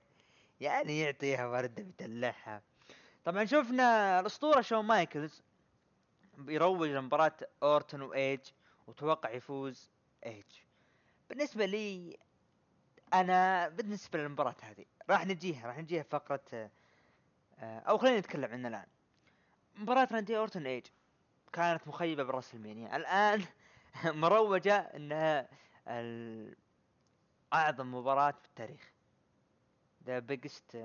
[0.61, 2.63] يعني يعطيها وردة بيدلعها
[3.25, 5.43] طبعا شفنا الأسطورة شون مايكلز
[6.39, 8.41] بيروج لمباراة أورتون وايج
[8.87, 9.91] وتوقع يفوز
[10.27, 10.45] ايج
[11.31, 12.19] بالنسبة لي
[13.15, 16.71] أنا بالنسبة للمباراة هذه راح نجيها راح نجيها فقرة
[17.61, 18.87] أو خلينا نتكلم عنها الآن.
[19.77, 20.87] مباراة راندي أورتون إيج
[21.53, 23.45] كانت مخيبة ب WrestleMania الآن
[24.23, 25.49] مروجة إنها
[27.53, 28.93] أعظم مباراة في التاريخ.
[30.07, 30.85] the biggest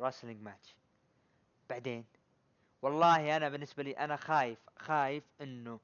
[0.00, 0.76] wrestling match
[1.70, 2.04] بعدين
[2.82, 5.80] والله أنا بالنسبة لي أنا خايف خايف إنه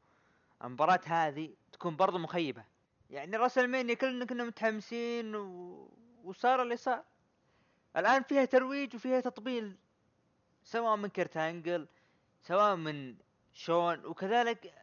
[0.64, 2.64] المباراة هذه تكون برضو مخيبة.
[3.11, 5.88] يعني WrestleMania كلنا كنا متحمسين و...
[6.25, 7.05] وصار اللي صار.
[7.96, 9.77] الآن فيها ترويج وفيها تطبيل.
[10.62, 11.88] سواء من كيرت انجل
[12.40, 13.16] سواء من
[13.53, 14.75] شون وكذلك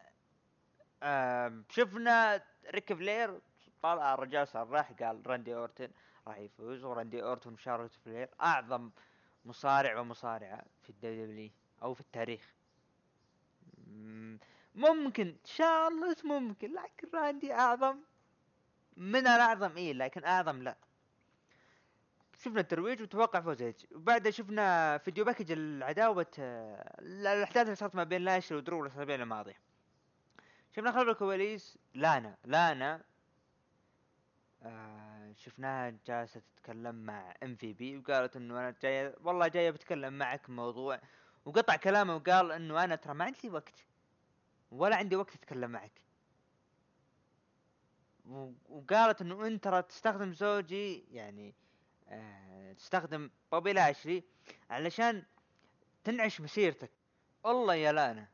[1.70, 3.42] شفنا ريك فلير
[3.82, 5.90] طلع الرجال صار راح قال راندي أورتن
[6.28, 8.92] راح يفوز وراندي اورتون وشارلوت فلير أعظم
[9.46, 11.52] مصارع ومصارعة في ال W
[11.84, 12.54] أو في التاريخ.
[13.88, 14.40] مم،
[14.76, 18.00] ممكن شارلوت ممكن لكن راندي أعظم
[18.98, 20.78] من الأعظم إيه لكن أعظم لا.
[22.48, 28.22] شفنا الترويج وتوقع فوز ايج وبعدها شفنا فيديو package العداوة الأحداث اللي صارت ما بين
[28.22, 29.60] لاشلي ودرو الاسابيع الماضية
[30.72, 32.38] شفنا خلف الكواليس لانا.
[32.46, 33.04] لانا
[34.64, 41.00] آه شفناها جالسة تتكلم مع MVP وقالت إنه أنا جاية والله جاية بتكلم معك موضوع
[41.46, 43.86] وقطع كلامه وقال إنه أنا ترى ما عندي وقت
[44.72, 46.02] ولا عندي وقت أتكلم معك.
[48.70, 51.54] وقالت إنه أنت ترى تستخدم زوجي يعني
[52.78, 54.24] تستخدم بوبي لاشلي
[54.70, 55.24] علشان
[56.04, 56.92] تنعش مسيرتك.
[57.46, 58.28] الله يا لانا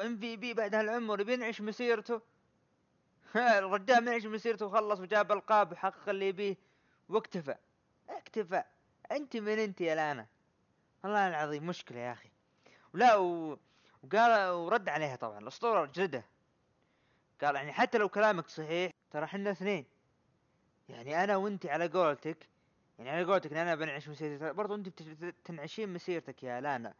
[0.00, 2.20] MVP بعد هالعمر بينعش مسيرته.
[3.36, 6.56] الرجال منعش مسيرته وخلص وجاب ألقاب وحقق اللي يبيه.
[7.08, 7.54] واكتفى.
[8.08, 8.62] اكتفى.
[9.12, 10.26] أنت من أنت يا لانا
[11.04, 12.30] والله العظيم مشكلة يا أخي.
[12.94, 13.58] ولا و...
[14.02, 15.38] وقال ورد عليها طبعا.
[15.38, 16.24] الأسطورة جلدة.
[17.42, 19.91] قال يعني حتى لو كلامك صحيح ترى إحنا اثنين.
[20.88, 22.48] يعني أنا وانت على قولتك
[22.98, 26.94] يعني على قولتك إن أنا بنعش مسيرتي برضو انت بت- تنعشين مسيرتك يا لانا.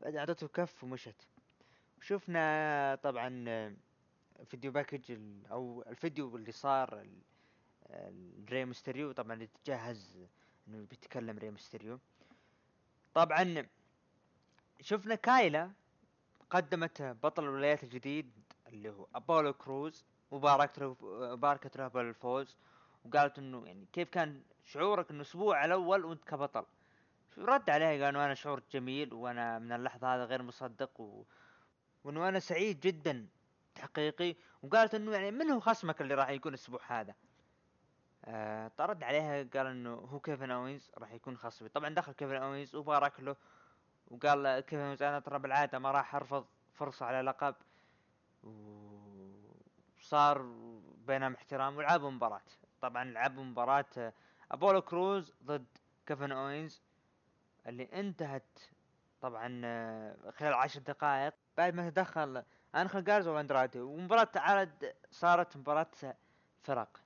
[0.00, 1.14] بعد اعطته كف ومشت.
[2.00, 3.28] شفنا طبعا
[4.46, 5.18] فيديو باكج
[5.50, 7.06] أو الفيديو اللي صار
[8.50, 9.12] ري ميستيريو.
[9.12, 10.18] طبعا اللي تجهز
[10.68, 11.98] إنه بيتكلم ري ميستيريو.
[13.14, 13.66] طبعا
[14.80, 15.70] شفنا كايلا
[16.50, 18.30] قدمت بطل الولايات الجديد
[18.66, 20.94] اللي هو أبولو كروز وباركت له
[21.34, 22.56] باركت له بالفوز
[23.04, 26.64] وقالت إنه يعني كيف كان شعورك انه الأسبوع الأول وأنت كبطل؟
[27.38, 31.24] رد عليها قال انه أنا شعور جميل وأنا من اللحظة هذا غير مصدق و...
[32.04, 33.26] وإنه أنا سعيد جدا
[33.80, 34.36] حقيقي.
[34.62, 37.14] وقالت إنه يعني من هو خصمك اللي راح يكون الأسبوع هذا؟
[38.24, 41.68] آه رد عليها قال إنه هو كيفن أوينز راح يكون خصمي.
[41.68, 43.36] طبعا دخل كيفن أوينز وبارك له
[44.08, 47.54] وقال كيفن أوينز أنا ترى بالعادة ما راح أرفض فرصة على لقب.
[49.98, 50.42] وصار
[51.06, 52.42] بينهم احترام ولعبوا مباراة.
[52.82, 54.12] طبعا لعبوا مباراة
[54.50, 55.66] أبولو كروز ضد
[56.06, 56.82] كيفن أوينز
[57.66, 58.58] اللي انتهت
[59.20, 61.34] طبعا آه، خلال عشر دقائق.
[61.56, 65.90] بعد ما تدخل انخل جارزا واندرادي ومباراة عرض صارت مباراة
[66.62, 67.00] فرق.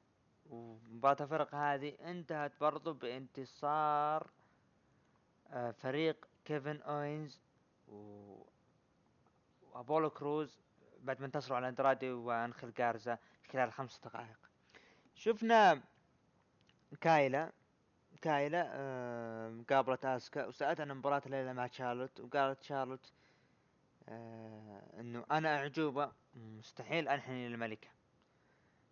[0.50, 4.30] ومباراة الفرق هذه انتهت برضو بانتصار
[5.50, 7.40] آه، فريق كيفن أوينز
[7.88, 8.36] و
[9.62, 10.58] وابولو كروز
[11.00, 13.18] بعد ما انتصروا على اندرادي وانخل جارزا
[13.52, 14.45] خلال خمس دقائق.
[15.16, 15.82] شفنا
[17.00, 17.52] كايلا
[18.22, 23.12] كايلا آه، قابلت آسكا وسألت عن مباراة الليلة مع شارلوت وقالت شارلوت
[24.08, 27.88] آه إنه أنا أعجوبة مستحيل أنحني للملكة.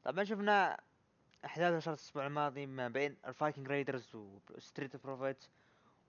[0.05, 0.81] طبعا شفنا
[1.45, 4.15] أحداث صارت الأسبوع الماضي ما بين ال Viking Raiders
[4.51, 5.45] و Street Profits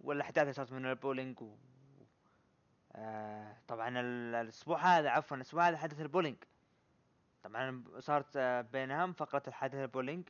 [0.01, 1.56] والأحداث اللي صارت من البولينج و...
[2.95, 6.38] آه طبعا ال- الأسبوع هذا عفوا الأسبوع هذا حدث البولينج.
[7.45, 10.29] طبعا صارت آه، بينهم فقرة الحدث البولينج.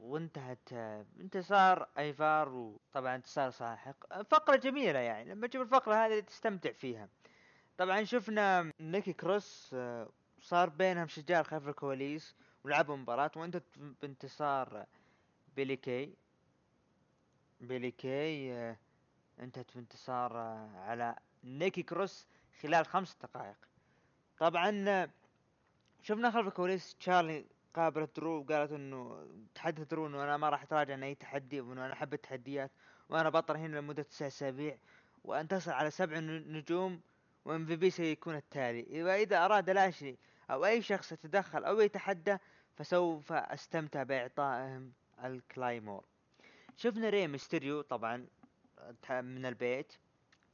[0.00, 4.22] وانتهت آه، انتصار أيفار وطبعا انتصار ساحق.
[4.22, 7.08] فقرة جميلة يعني لما تشوف الفقرة هذه تستمتع فيها.
[7.78, 10.08] طبعا شفنا نيكي كروس آه،
[10.40, 14.86] صار بينهم شجار خلف الكواليس ولعبوا مباراة وانتهت بانتصار
[15.56, 16.14] بيلي كاي
[17.60, 18.52] بيلي كاي
[19.40, 20.36] انتهت بانتصار
[20.76, 22.26] على نيكي كروس
[22.62, 23.73] خلال خمس دقائق.
[24.38, 25.10] طبعا
[26.02, 30.92] شفنا خلف الكواليس تشارلي قابلت درو وقالت إنه تحدث درو إنه أنا ما راح أتراجع
[30.92, 32.70] عن أي تحدي وإنه أنا أحب التحديات
[33.08, 34.78] وأنا بطل هنا لمدة تسع أسابيع
[35.24, 37.00] وانتصر على سبع نجوم
[37.44, 39.02] و MVP سيكون التالي.
[39.02, 40.16] واذا أراد لاشلي
[40.50, 42.38] أو أي شخص يتدخل أو يتحدى
[42.76, 44.92] فسوف أستمتع بإعطائهم
[45.24, 46.04] الكلايمور.
[46.76, 48.26] شفنا ري ميستيريو طبعا
[49.10, 49.92] من البيت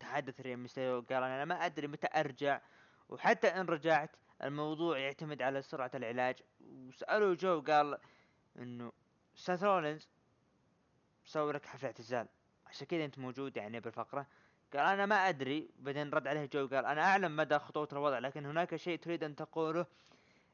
[0.01, 2.61] تحدث ري ميستيريو قال أنا ما أدري متى أرجع
[3.11, 4.11] وحتى إن رجعت
[4.42, 6.37] الموضوع يعتمد على سرعة العلاج.
[6.61, 7.99] وسألوا جو قال
[8.59, 8.92] إنه
[9.35, 10.09] سيث رولينز
[11.25, 12.29] سوي لك حفلة اعتزال.
[12.66, 14.27] عشان كذا أنت موجود يعني بالفقرة.
[14.73, 15.70] قال أنا ما أدري.
[15.79, 19.37] بعدين رد عليه جو قال أنا أعلم مدى خطورة الوضع لكن هناك شيء تريد أن
[19.37, 19.87] تقوله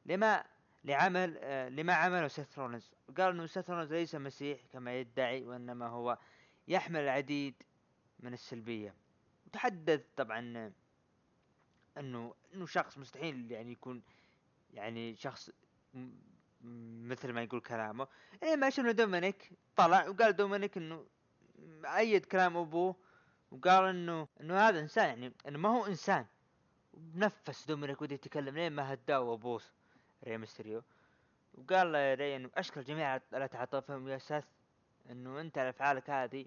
[0.07, 0.45] لما
[0.85, 2.93] لعمل آه لما عمله سيث رولينز.
[3.17, 6.19] قال إنه سيث رولينز ليس مسيح كما يدعي وإنما هو
[6.69, 7.63] يحمل العديد
[8.21, 8.95] من السلبية.
[9.47, 10.73] وتحدث طبعا
[11.99, 14.03] إنه إنه شخص مستحيل يعني يكون
[14.75, 15.51] يعني شخص
[17.05, 18.09] مثل ما يقول كلامه.
[18.43, 21.07] إيه ما شفنا دومينيك؟ طلع وقال دومينيك إنه
[21.85, 22.97] ايد كلام أبوه
[23.51, 26.27] وقال إنه إنه هذا إنسان يعني إنه ما هو إنسان.
[27.15, 29.63] نفس دومينيك ودي يتكلم لين ما هداه ابوه
[30.25, 30.83] ري ميستيريو
[31.55, 34.45] وقال له ري إنه أشكر الجميع على تعاطفهم يا سيث
[35.11, 36.47] إنه أنت على افعالك هذه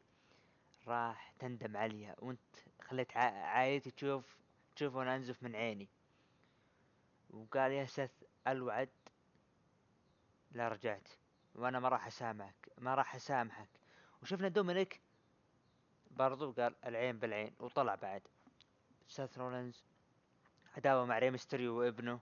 [0.88, 2.16] راح تندم عليها.
[2.20, 2.40] وأنت
[2.82, 4.38] خليت عائلتي تشوف
[4.80, 5.88] تشوف وأنا أنزف من عيني.
[7.30, 8.90] وقال يا سيث الوعد.
[10.52, 11.08] لا رجعت.
[11.56, 13.70] وأنا ما راح أسامحك ما راح أسامحك.
[14.22, 15.02] وشفنا دومينيك
[16.12, 18.22] برضو قال العين بالعين وطلع بعد.
[19.08, 19.84] سيث رولينز
[20.78, 22.20] عداوة مع ري ميستيريو وابنه.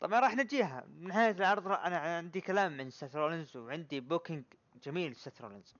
[0.00, 0.86] طبعا راح نجيها.
[1.00, 4.44] نهاية العرض أنا عندي كلام من سيث رولينز وعندي booking
[4.82, 5.74] جميل سيث رولينز.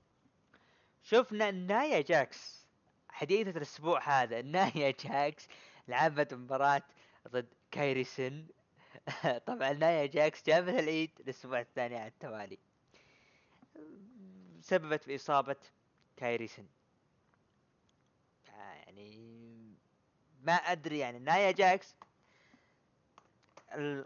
[1.03, 2.67] شفنا نايا جاكس
[3.09, 4.41] حديثة الأسبوع هذا.
[4.41, 5.47] نايا جاكس
[5.87, 6.81] لعبت مباراة
[7.27, 8.47] ضد كايري سين
[9.47, 12.59] طبعا نايا جاكس جابها العيد الأسبوع الثاني على التوالي.
[14.61, 15.55] سببت في
[16.17, 16.65] كايري سين
[18.47, 19.41] يعني
[20.41, 21.95] ما أدري يعني نايا جاكس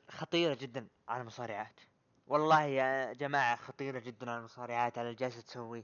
[0.09, 1.79] خطيرة جدا على المصارعات.
[2.27, 5.83] والله يا جماعة خطيرة جدا على المصارعات على اللي جالسة تسويه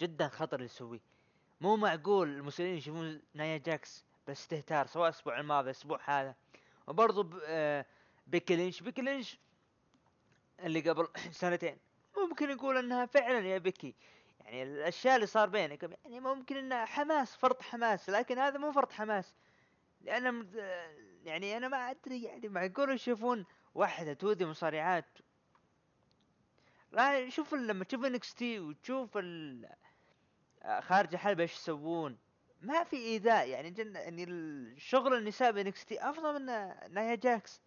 [0.00, 1.00] جدا خطر اللي تسويه
[1.60, 6.34] مو معقول المسؤولين يشوفون نايا جاكس باستهتار سواء الأسبوع الماضي الأسبوع هذا.
[6.86, 7.40] وبرضو ب...
[7.44, 7.86] آه،
[8.26, 9.38] بيكي لينش بيكي لينش
[10.60, 11.08] اللي قبل
[11.40, 11.78] سنتين.
[12.16, 13.94] ممكن يقول إنها فعلا يا بيكي.
[14.40, 18.10] يعني الأشياء اللي صار بينكم يعني ممكن إنها حماس فرط حماس.
[18.10, 19.34] لكن هذا مو فرط حماس.
[20.00, 25.18] لأن آه، يعني أنا ما أدري يعني معقول يشوفون واحدة تؤذي مصارعات.
[26.92, 29.18] لا شوف لما تشوف NXT وتشوف
[30.62, 32.18] آه، خارج الحلبة إيش يسوون.
[32.62, 36.46] ما في إيذاء يعني جن يعني الشغل النساء ب NXT أفضل من
[36.94, 37.60] نايا جاكس.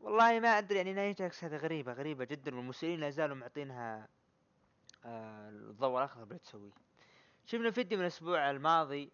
[0.00, 4.08] والله ما أدري يعني نايا جاكس هذه غريبة غريبة جدا والمسؤولين لا زالوا معطينها
[5.04, 6.70] آه، الضوء الأخضر باللي تسويه.
[7.46, 9.12] شفنا فيديو من الأسبوع الماضي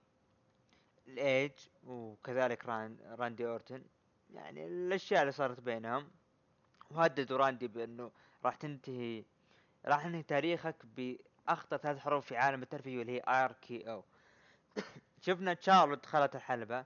[1.09, 1.53] الايج
[1.85, 3.85] وكذلك ران راندي أورتن
[4.31, 6.11] يعني الأشياء اللي صارت بينهم
[6.91, 8.11] وهددوا راندي بأنه
[8.45, 9.25] راح تنتهي
[9.87, 10.87] راح تنهي تاريخك
[11.51, 14.05] باخطر ثلاث حروف في عالم الترفيه واللي هي RKO
[15.21, 16.85] شفنا تشارلوت دخلت الحلبة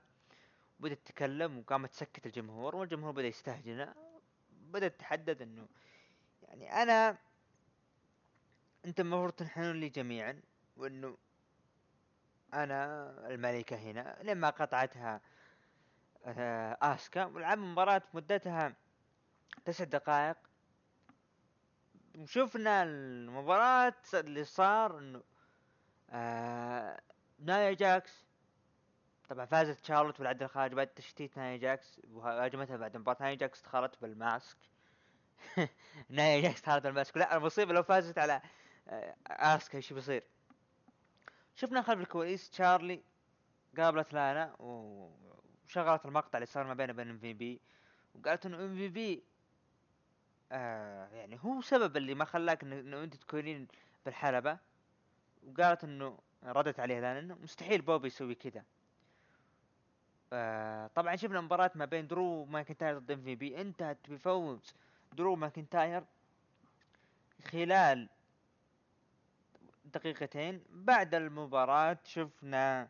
[0.79, 3.95] بدأت تتكلم وقامت تسكت الجمهور والجمهور بدأ يستهجنها
[4.51, 5.67] بدأت تحدد إنه
[6.43, 7.17] يعني أنا
[8.85, 10.41] أنت المفروض تنحنون لي جميعا
[10.77, 11.17] وإنه
[12.53, 15.21] أنا الملكة هنا لما قطعتها
[16.25, 18.75] آه، آسكا ولعب مباراة مدتها
[19.65, 20.37] تسع دقائق.
[22.17, 25.23] وشفنا المباراة اللي صار إنه
[26.09, 27.01] آه
[27.39, 28.25] نايا جاكس
[29.29, 33.17] طبعا فازت شارلوت بالعد الخارج بعد تشتيت نايا جاكس وهاجمتها بعد مباراة.
[33.21, 34.57] نايا جاكس دخلت بال mask.
[36.09, 37.17] نايا جاكس دخلت بال mask.
[37.17, 38.41] لا المصيبة لو فازت على
[38.87, 40.23] آه، آسكا إيش بيصير؟
[41.55, 43.03] شفنا خلف الكواليس تشارلي
[43.77, 47.61] قابلت لانا وشغلت المقطع اللي صار ما بينه وبين MVP
[48.15, 49.23] وقالت إنه MVP
[50.51, 53.67] آه يعني هو سبب اللي ما خلاك إنه أنت تكونين
[54.05, 54.57] بالحلبة
[55.47, 58.63] وقالت إنه ردت عليه لانا إنه مستحيل بوبي يسوي كذا
[60.33, 63.61] آه طبعا شفنا مباراة ما بين درو ماكنتاير ضد MVP.
[63.61, 64.73] انتهت بفوز
[65.13, 66.03] درو ماكنتاير
[67.51, 68.09] خلال
[69.85, 70.63] دقيقتين.
[70.69, 72.89] بعد المباراة شفنا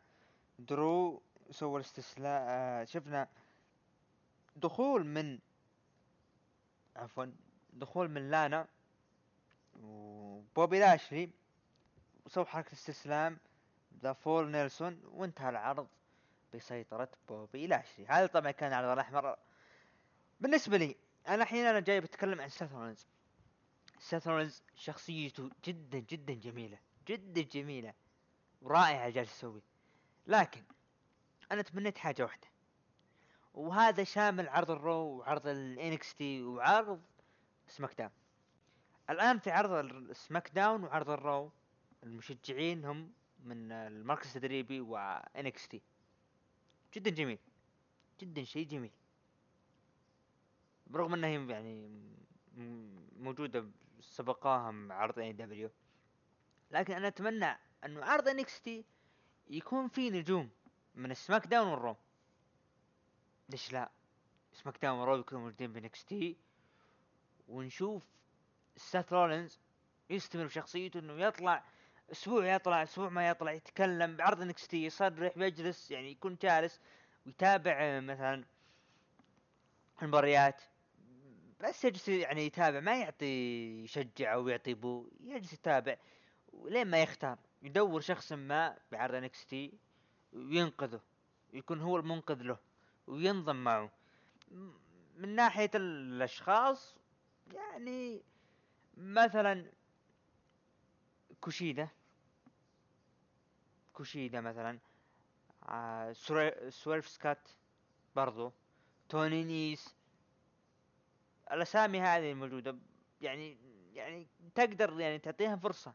[0.59, 3.27] درو سوى الاستسلام آه شفنا
[4.55, 5.39] دخول من
[6.95, 7.25] عفوا
[7.75, 8.67] دخول من لانا
[9.79, 11.29] وبوبي لاشلي
[12.25, 13.37] وسووا حركة استسلام
[14.01, 15.87] the full nelson وانتهى العرض
[16.53, 19.35] بسيطرة بوبي لاشلي هذا طبعا كان العرض الأحمر.
[20.41, 20.95] بالنسبة لي
[21.27, 23.07] أنا الحين أنا جاي بتكلم عن سيث رولينز.
[23.99, 27.93] سيث رولينز شخصيته جدا جدا جميلة جدا جميلة
[28.61, 29.61] ورائعة جالس يسوي.
[30.27, 30.63] لكن
[31.51, 32.47] أنا تمنيت حاجة واحدة
[33.53, 37.01] وهذا شامل عرض ال Raw وعرض ال NXT وعرض
[37.67, 38.11] SmackDown.
[39.09, 41.51] الآن في عرض ال SmackDown وعرض ال Raw
[42.03, 45.81] المشجعين هم من المركز التدريبي و NXT.
[46.93, 47.39] جدا جميل.
[48.19, 48.91] جدا شيء جميل.
[50.87, 51.87] برغم انها يعني
[52.57, 53.65] م- موجودة
[54.01, 55.69] سبقاهم عرض AEW.
[56.71, 58.85] لكن أنا أتمنى انه عرض NXT
[59.49, 60.49] يكون فيه نجوم
[60.95, 61.95] من ال SmackDown وال Raw.
[63.49, 63.91] ليش لا؟
[64.53, 66.37] SmackDown و Raw يكونوا موجودين ب NXT
[67.47, 68.03] ونشوف
[68.77, 69.59] سيث رولينز
[70.09, 71.63] يستمر بشخصيته إنه يطلع
[72.11, 76.79] أسبوع يطلع أسبوع ما يطلع يتكلم بعرض NXT يصرح بيجلس يعني يكون جالس
[77.25, 78.43] ويتابع آه، مثلا
[80.01, 80.61] المباريات.
[81.59, 83.25] بس يجلس يعني يتابع ما يعطي
[83.83, 85.97] يشجع أو يعطي boo يجلس يتابع
[86.53, 87.37] ولين ما يختار.
[87.61, 89.73] يدور شخص ما بعرض NXT
[90.33, 91.01] وينقذه
[91.53, 92.57] يكون هو المنقذ له
[93.07, 93.91] وينضم معه.
[95.17, 96.95] من ناحية الأشخاص
[97.53, 98.23] يعني
[98.97, 99.71] مثلا
[101.41, 101.89] كوشيدا
[103.93, 104.79] كوشيدا مثلا
[105.63, 106.13] آه
[106.69, 107.49] سويرف سكات
[108.15, 108.53] برضو
[109.09, 109.95] توني نيس
[111.51, 112.77] الأسامي هذه الموجودة
[113.21, 113.57] يعني
[113.93, 115.93] يعني تقدر يعني تعطيها فرصة.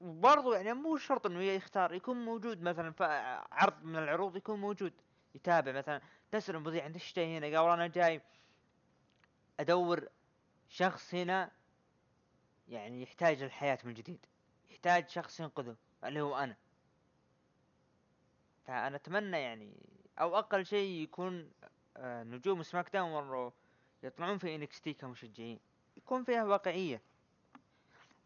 [0.00, 2.94] وبرضو يعني مو شرط إنه يختار يكون موجود مثلا
[3.52, 4.92] عرض من العروض يكون موجود
[5.34, 6.00] يتابع مثلا
[6.30, 8.22] تسأل المذيع أنت إيش هنا؟ قال أنا جاي.
[9.60, 10.08] أدور
[10.68, 11.50] شخص هنا
[12.68, 14.26] يعني يحتاج للحياة من جديد.
[14.70, 16.56] يحتاج شخص ينقذه اللي هو أنا.
[18.66, 19.72] فأنا أتمنى يعني
[20.20, 21.50] أو أقل شيء يكون
[21.96, 23.50] آه، نجوم SmackDown مروا
[24.02, 25.60] يطلعون في NXT كمشجعين.
[25.96, 27.02] يكون فيها واقعية.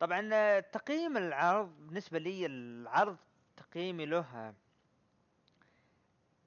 [0.00, 3.16] طبعا آه، تقييم العرض بالنسبة لي العرض
[3.56, 4.54] تقييمي له آه،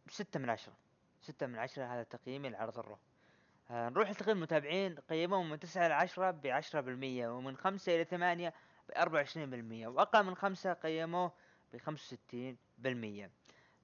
[0.10, 0.74] ستة من عشرة.
[1.22, 2.98] ستة من عشرة هذا تقييمي لعرض ال Raw
[3.72, 8.54] نروح لتقييم المتابعين قيموه من تسعة إلى عشرة بعشرة بالمية ومن خمسة إلى ثمانية
[8.90, 11.32] بأربعة وعشرين بالمية وأقل من خمسة قيموه
[11.74, 13.32] بخمسة وستين بالمية.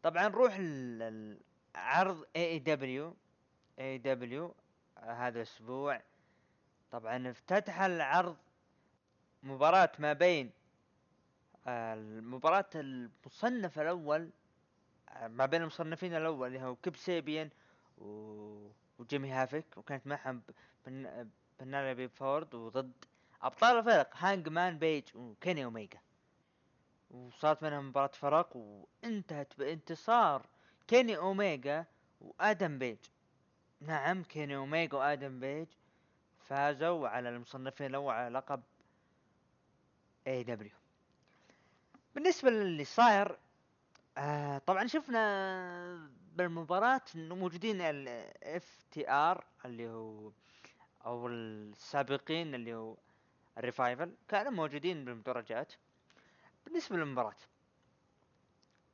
[0.03, 3.15] طبعا نروح لعرض اي دبليو
[3.79, 4.55] اي دبليو
[4.97, 6.01] هذا الأسبوع.
[6.91, 8.37] طبعا افتتح العرض
[9.43, 10.51] مباراة ما بين
[11.67, 14.29] آه، المباراة المصنف الأول
[15.09, 17.49] آه، ما بين المصنفين الأول اللي هو كيب سيبيان
[17.97, 18.67] و...
[18.99, 20.41] وجيمي هافك وكانت معهم
[20.85, 21.29] بن...
[21.59, 23.05] بينيلوبي فورد وضد
[23.41, 25.99] أبطال الفرق هانج مان بيج وكيني أوميجا.
[27.11, 30.45] وصارت بينهم مباراة فرق وانتهت بانتصار
[30.87, 31.85] كيني أوميجا
[32.21, 32.97] وآدم بيج.
[33.81, 35.67] نعم كيني أوميجا وآدم بيج
[36.39, 38.63] فازوا على المصنفين الأول على لقب
[40.27, 40.71] AEW
[42.15, 43.39] بالنسبة للي صاير
[44.17, 50.31] آه طبعا شفنا بالمباراة انه موجودين ال FTR اللي هو
[51.05, 52.97] أو السابقين اللي هو
[53.57, 55.73] ال Revival كانوا موجودين بالمدرجات
[56.65, 57.35] بالنسبة للمباراة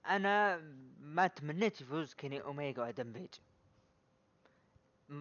[0.05, 0.57] أنا
[0.99, 3.33] ما تمنيت يفوز كيني اوميجا وأدم بيج.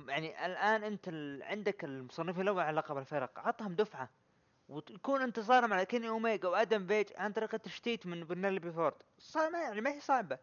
[0.08, 1.42] يعني الآن أنت ال...
[1.42, 4.10] عندك المصنفين الأول على لقب الفرق عطهم دفعة
[4.68, 9.80] وتكون انتصارهم على كيني اوميجا وأدم بيج عن طريق التشتيت من بينيلوبي فورد صعب يعني
[9.80, 10.38] ما هي صعبة.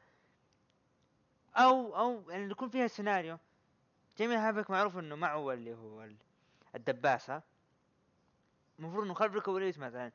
[1.57, 3.37] أو أو يعني يكون فيها سيناريو.
[4.17, 6.15] جيمي هافك معروف إنه معه اللي هو ال-
[6.75, 7.41] الدباسة.
[8.79, 10.11] المفروض إنه خلف الكواليس مثلا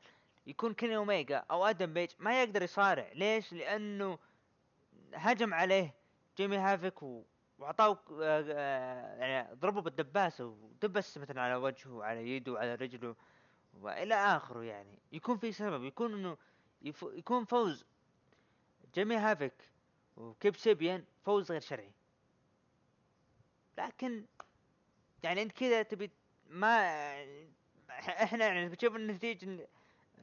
[0.47, 3.11] يكون كيني أوميجا أو آدم بيج ما يقدر يصارع.
[3.13, 4.19] ليش؟ لأنه
[5.13, 5.93] هجم عليه
[6.37, 7.23] جيمي هافك و...
[7.59, 13.15] وأعطاه آه، يعني ضربه بالدباسة ودبس مثلا على وجهه وعلى يده وعلى رجله
[13.81, 14.99] وإلى آخره يعني.
[15.11, 16.37] يكون في سبب يكون إنه
[16.81, 17.05] يف...
[17.13, 17.85] يكون فوز.
[18.95, 19.70] جيمي هافك
[20.21, 21.91] وكيب سيبيان فوز غير شرعي.
[23.77, 24.25] لكن
[25.23, 26.11] يعني انت كذا تبي
[26.49, 26.69] ما
[27.99, 29.67] إحنا يعني بتشوف النتيجة إن-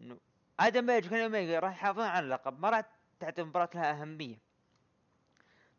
[0.01, 0.19] إنه
[0.61, 2.91] آدم بيج وكيني أوميجا راح يحافظون على اللقب ما راح
[3.21, 4.39] تعطي المباراة لها أهمية.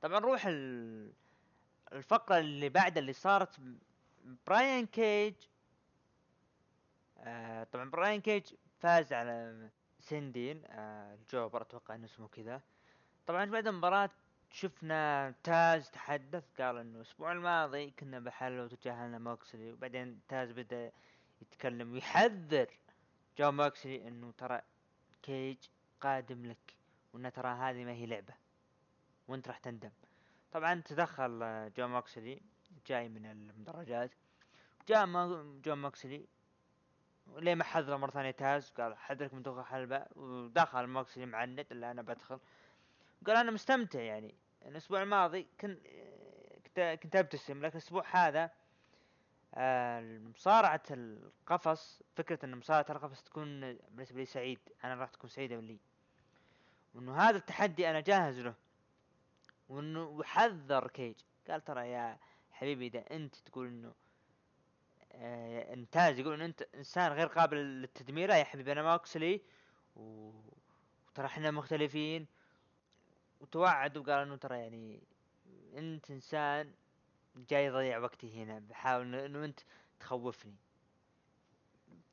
[0.01, 1.13] طبعا نروح ال-
[1.93, 3.59] الفقرة اللي بعد اللي صارت
[4.47, 5.33] براين كيج
[7.17, 12.61] آه طبعا براين كيج فاز على شون دين آه ال jobber أتوقع إنه اسمه كذا.
[13.29, 14.09] طبعا بعد المباراة
[14.51, 20.91] شفنا تاز تحدث قال إنه الأسبوع الماضي كنا بحل وتجاهلنا موكسلي وبعدين تاز بدأ
[21.41, 22.67] يتكلم ويحذر
[23.37, 24.61] جون موكسلي إنه ترى
[25.21, 25.57] كيج
[26.01, 26.75] قادم لك
[27.13, 28.33] وان ترى هذه ما هي لعبة
[29.27, 29.91] وإنت راح تندم.
[30.51, 31.39] طبعا تدخل
[31.77, 32.41] جون موكسلي
[32.87, 34.11] جاي من المدرجات
[34.87, 35.05] جاء
[35.65, 36.27] جون موكسلي
[37.37, 41.91] ليه ما حذره مرة ثانية تاز قال حذرك من دخول حلبة ودخل موكسلي معند اللي
[41.91, 42.39] أنا بدخل.
[43.27, 44.35] قال أنا مستمتع يعني.
[44.65, 45.79] الأسبوع الماضي كنت
[46.75, 48.51] كنت أبتسم لكن الأسبوع هذا
[49.55, 54.59] آه، مصارعة القفص فكرة إن مصارعة القفص تكون بالنسبة لي سعيد.
[54.83, 55.79] أنا راح تكون سعيدة لي.
[56.93, 58.53] وإنه هذا التحدي أنا جاهز له.
[59.69, 61.15] وإنه وحذر كيج.
[61.49, 62.17] قال ترى يا
[62.51, 63.93] حبيبي إذا أنت تقول إنه
[65.11, 69.41] آه انتاز يقول ان أنت إنسان غير قابل للتدمير يا حبيبي أنا موكسلي
[69.95, 70.31] و...
[71.07, 72.27] وترى إحنا مختلفين.
[73.39, 74.99] وتوعد وقال إنه ترى يعني
[75.77, 76.71] أنت إنسان
[77.49, 79.59] جاي يضيع وقتي هنا بحاول انه أنت
[79.99, 80.55] تخوفني.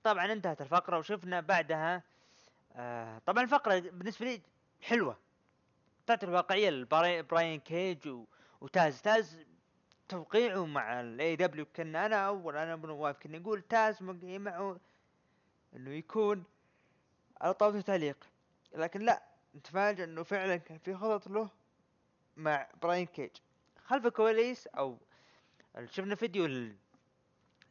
[0.02, 2.02] طبعا انتهت الفقرة وشفنا بعدها
[2.72, 4.40] آه طبعا الفقرة بالنسبة لي
[4.80, 5.18] حلوة.
[6.06, 8.24] تعطي الواقعية لبراين كيج و...
[8.60, 9.02] وتاز.
[9.02, 9.38] تاز
[10.08, 14.80] توقيعه مع ال AEW كنا أنا أول أنا ابو نواف كنا نقول تاز معه
[15.76, 16.44] إنه يكون
[17.40, 18.16] على طاولة تعليق
[18.74, 19.22] لكن لا
[19.56, 21.50] نتفاجئ إنه فعلا كان في خطط له
[22.36, 23.30] مع براين كيج.
[23.84, 24.98] خلف الكواليس أو
[25.84, 26.76] شفنا فيديو ال-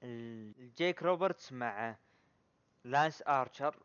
[0.03, 1.95] ال- جيك روبرتس مع
[2.83, 3.75] لانس آرشر.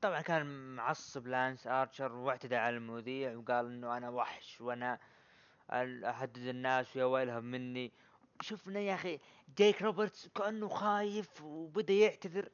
[0.00, 4.98] طبعا كان معصب لانس آرشر واعتدى على المذيع وقال إنه أنا وحش وأنا
[5.70, 7.92] أهدد الناس ويا ويلهم مني.
[8.42, 9.18] شفنا يا أخي
[9.56, 12.48] جيك روبرتس كأنه خايف وبدأ يعتذر.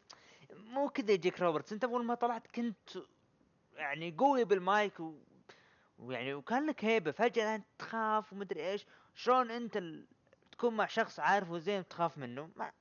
[0.52, 1.72] مو كذا جيك روبرتس.
[1.72, 2.90] أنت أول ما طلعت كنت
[3.76, 5.14] يعني قوي بالمايك و...
[5.98, 7.10] ويعني وكان لك هيبة.
[7.10, 8.86] فجأة انت تخاف ومدري إيش.
[9.14, 10.06] شلون أنت ال...
[10.52, 12.72] تكون مع شخص عارفه زين تخاف منه؟ ما...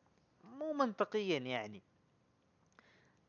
[0.43, 1.81] مو منطقيا يعني.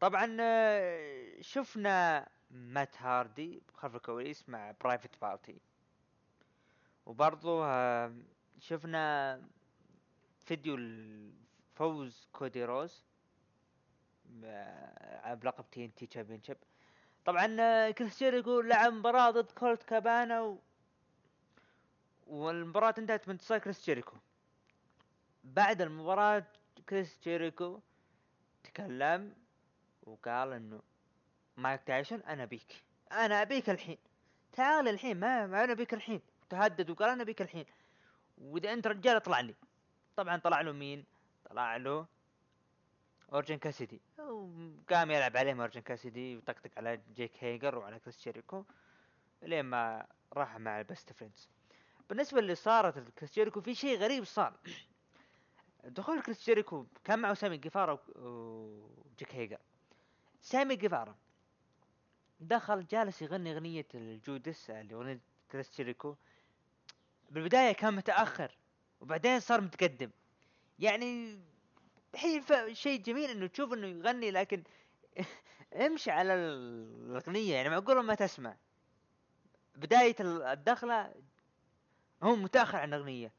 [0.00, 5.60] طبعا آه، شفنا مات هاردي خلف الكواليس مع برايفت بارتي.
[7.06, 8.14] وبرضو آه،
[8.60, 9.42] شفنا
[10.46, 13.02] فيديو الفوز كودي روز
[15.24, 16.56] بلقب TNT championship
[17.26, 20.58] طبعا آه، كريس جيريكو لعب مباراة ضد كولت كابانا و...
[22.26, 24.16] والمباراة انتهت بانتصار كريس جيريكو.
[25.44, 26.44] بعد المباراة
[26.88, 27.80] كريس جيريكو
[28.64, 29.34] تكلم
[30.02, 30.82] وقال إنه
[31.56, 32.84] مايك تايسون أنا أبيك.
[33.12, 33.98] أنا أبيك الحين.
[34.52, 36.20] تعال الحين ما, ما أنا أبيك الحين.
[36.50, 37.66] تهدد وقال أنا أبيك الحين.
[38.38, 39.54] وإذا أنت رجال اطلع لي
[40.16, 41.04] طبعا طلع له مين؟
[41.50, 42.06] طلع له
[43.32, 44.00] اورنج كاسيدي.
[44.18, 48.64] وقام يلعب عليهم اورنج كاسيدي وطقطق على جيك هيجر وعلى كريس جيريكو
[49.42, 51.48] لين ما راح مع البست فريندز.
[52.08, 54.56] بالنسبة اللي صارت لكريس جيريكو في شيء غريب صار.
[55.84, 59.60] دخول كريس جيريكو كان معه سامي جيفارا وجيك هيجر.
[60.40, 61.16] سامي جيفارا
[62.40, 65.20] دخل جالس يغني أغنية ال Judas اللي أغنية
[65.50, 66.14] كريس جيريكو
[67.30, 68.56] بالبداية كان متأخر
[69.00, 70.10] وبعدين صار متقدم.
[70.78, 71.38] يعني
[72.16, 74.62] الحين شيء جميل إنه تشوف إنه يغني لكن
[75.86, 77.54] امشي على ال- الأغنية.
[77.54, 78.56] يعني معقولة ما تسمع.
[79.74, 81.14] بداية ال- الدخلة
[82.22, 83.32] هو متأخر عن الاغنية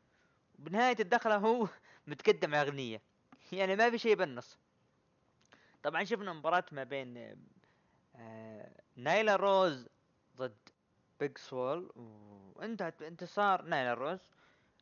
[0.60, 1.68] بنهاية الدخلة هو
[2.08, 3.02] متقدم على الاغنية
[3.52, 4.58] يعني ما في شيء بالنص
[5.84, 7.36] طبعا شفنا مباراة ما بين
[8.16, 9.88] آه، نايلا روز
[10.38, 10.58] ضد
[11.20, 11.92] بيج سوول
[12.56, 14.20] وانتهت بانتصار نايلا روز.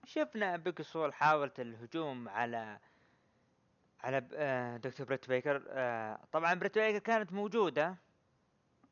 [0.06, 2.80] شفنا بيج سوول حاولت الهجوم على
[4.06, 7.96] على آه، دكتور بريت بيكر آه، طبعا بريت بيكر كانت موجودة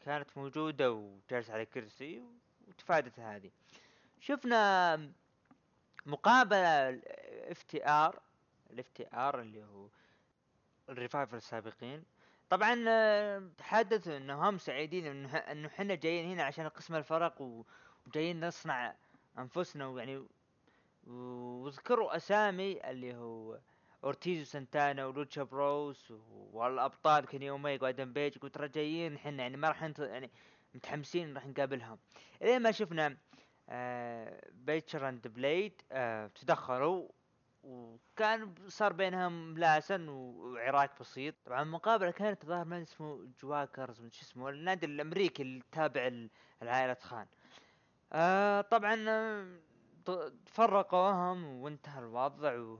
[0.05, 2.23] كانت موجودة وجالسة على كرسي
[2.67, 3.51] وتفادت هذه.
[4.19, 5.11] شفنا
[6.05, 6.89] مقابلة
[7.51, 8.19] FTR ال
[8.71, 9.87] FTR اللي هو
[10.89, 12.03] الريفايفل السابقين.
[12.49, 17.65] طبعا آه، تحدثوا انه هم سعيدين انه إحنا جايين هنا عشان قسم الفرق
[18.07, 18.95] وجايين نصنع
[19.37, 20.25] أنفسنا ويعني
[21.07, 23.59] وذكروا أسامي اللي هو
[24.03, 26.13] اورتيز وسانتانا ولوتشا بروس
[26.53, 29.15] والأبطال كيني اوميجا وادم بيج قلت ترى جايين.
[29.15, 29.99] إحنا يعني ما راح ننت...
[29.99, 30.31] يعني
[30.75, 31.97] متحمسين راح نقابلهم.
[32.41, 33.17] الين ما شفنا
[33.69, 37.07] آه بوتشر اند بليد آه تدخلوا
[37.63, 41.35] وكان صار بينهم ملاسن وعراك بسيط.
[41.45, 46.29] طبعا المقابلة كانت ظاهر من اسمه جاكوارز من شو اسمه النادي الأمريكي اللي تابع ل-
[46.61, 47.27] لعائلة خان.
[48.13, 48.95] آه طبعا
[50.45, 52.79] تفرقوهم وانتهى الوضع و...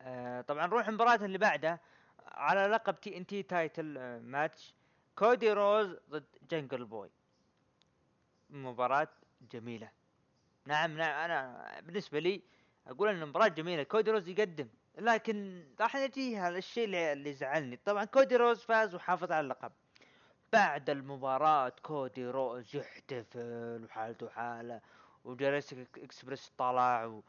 [0.00, 1.80] آه طبعا نروح المباراة اللي بعدها
[2.26, 4.74] على لقب TNT title match
[5.16, 7.10] كودي روز ضد جنجل بوي
[8.50, 9.08] مباراة
[9.52, 9.90] جميلة.
[10.66, 12.42] نعم نعم أنا بالنسبة لي
[12.86, 13.82] أقول إن المباراة جميلة.
[13.82, 17.76] كودي روز يقدم لكن راح نجي على الشيء اللي, زعلني.
[17.76, 19.72] طبعا كودي روز فاز وحافظ على اللقب.
[20.52, 24.80] بعد المباراة كودي روز يحتفل وحالته حالة
[25.24, 27.22] وجوراسيك اكسبريس طلع و...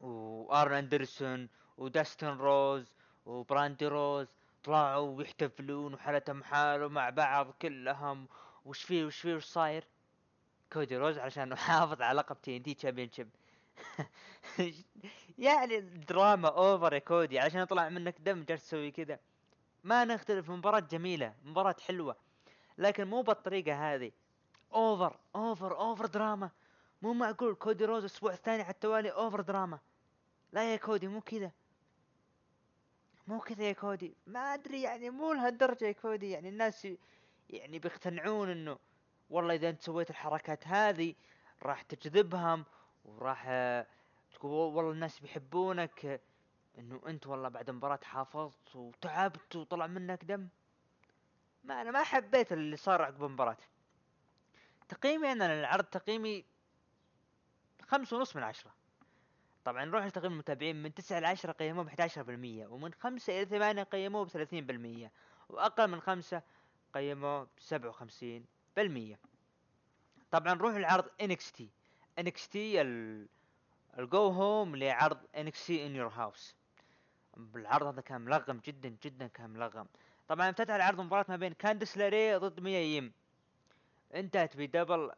[0.00, 1.48] وآرن اندرسون
[1.78, 2.94] وداستن روز
[3.26, 4.28] وبراندي روز
[4.64, 8.26] طلعوا ويحتفلون وحالتهم حاله مع بعض كلهم.
[8.64, 9.84] وش فيه وش فيه وش صاير؟
[10.72, 13.28] كودي روز عشان يحافظ على لقب TNT championship
[15.38, 19.18] يعني الدراما over يا كودي عشان يطلع منك دم جالس تسوي كذا.
[19.84, 22.16] ما نختلف مباراة جميلة مباراة حلوة.
[22.78, 24.12] لكن مو بالطريقة هذه.
[24.74, 26.50] over over over drama
[27.02, 29.78] مو معقول كودي روز الأسبوع الثاني على التوالي over drama
[30.52, 31.50] لا يا كودي مو كذا.
[33.26, 34.16] مو كذا يا كودي.
[34.26, 36.30] ما أدري يعني مو لهالدرجة يا كودي.
[36.30, 36.88] يعني الناس
[37.50, 38.78] يعني بيقتنعون إنه
[39.30, 41.14] والله إذا أنت سويت الحركات هذه
[41.62, 42.64] راح تجذبهم
[43.04, 43.44] وراح
[44.32, 46.20] تقول والله الناس بيحبونك.
[46.78, 50.48] إنه أنت والله بعد مباراة حافظت وتعبت وطلع منك دم.
[51.64, 53.56] ما أنا ما حبيت اللي صار عقب المباراة.
[54.88, 56.44] تقييمي أنا للعرض تقييمي
[57.82, 58.81] خمسة ونص من عشرة.
[59.64, 64.24] طبعا نروح لتقييم المتابعين من تسعة لعشرة قيموه بحداشر بالمية ومن خمسة إلى ثمانية قيموه
[64.24, 65.12] بثلاثين بالمية
[65.48, 66.42] وأقل من خمسة
[66.94, 68.44] قيموه بسبعة وخمسين
[68.76, 69.18] بالمية.
[70.30, 71.62] طبعا نروح لعرض NXT
[72.20, 73.26] NXT ال
[73.98, 76.54] ال go home لعرض NXT in your house.
[77.36, 79.86] بالعرض هذا كان ملغم جدا جدا كان ملغم.
[80.28, 83.12] طبعا افتتح العرض مباراة ما بين كاندس لاراي ضد ميا ييم.
[84.14, 85.10] انتهت ب double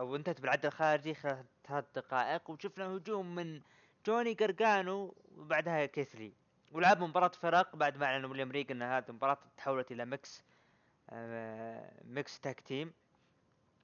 [0.00, 3.60] أو انتهت بالعد الخارجي خلال ثلاث دقائق وشفنا هجوم من
[4.06, 6.32] جوني قرقانو وبعدها كيث لي
[6.72, 10.42] ولعب مباراة فرق بعد ما اعلن ويليام ريغن إن هذه المباراة تحولت إلى ميكس
[11.10, 12.92] آه mixed tag team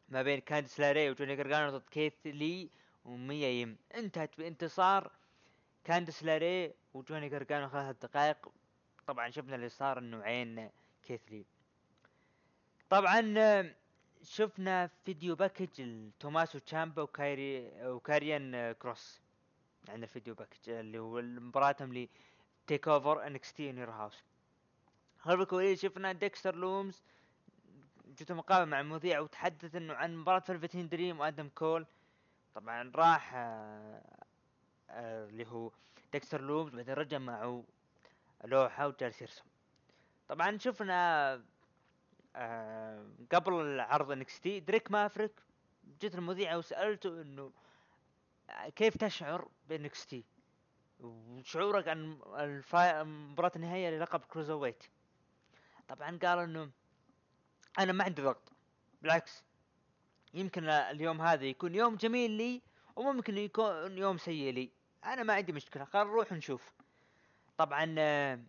[0.08, 2.70] ما بين كاندس لاراي وجوني قرقانو ضد كيث لي
[3.04, 5.12] وميا يم انتهت بانتصار
[5.84, 8.48] كاندس لاراي وجوني قرقانو ثلاث دقائق
[9.06, 10.70] طبعا شفنا اللي صار النوعين
[11.02, 11.44] كيث لي
[12.90, 13.74] طبعا آه،
[14.26, 19.20] شفنا video package لتوماسو تشامبا وكايري وكاريان كروس.
[19.88, 22.08] عندنا ال video package اللي هو مباراتهم ل
[22.66, 24.24] TakeOver NXT In Your House
[25.18, 27.02] خلف الكواليس شفنا ديكستر لومز
[28.18, 31.86] جته مقابلة مع المذيع وتحدث إنه عن مباراة فلفتين دريم وادم كول
[32.54, 34.02] طبعا راح آه،
[34.90, 35.70] آه، اللي هو
[36.12, 37.64] ديكستر لومز بعدين رجع معه
[38.44, 39.44] لوحة وجالس يرسم
[40.28, 41.42] طبعا شفنا
[42.36, 45.32] آه قبل عرض NXT دريك مافريك
[46.00, 47.52] جت المذيعة وسألته إنه
[48.76, 50.24] كيف تشعر ب NXT
[51.00, 53.02] وشعورك عن الفا...
[53.02, 54.84] مباراة النهائية للقب Cruiserweight
[55.88, 56.70] طبعا قال إنه
[57.78, 58.52] أنا ما عندي ضغط
[59.02, 59.44] بالعكس
[60.34, 62.62] يمكن اليوم هذا يكون يوم جميل لي
[62.96, 64.70] وممكن يكون يوم سيء لي.
[65.04, 66.72] أنا ما عندي مشكلة قال نروح نشوف.
[67.58, 68.40] طبعا آه،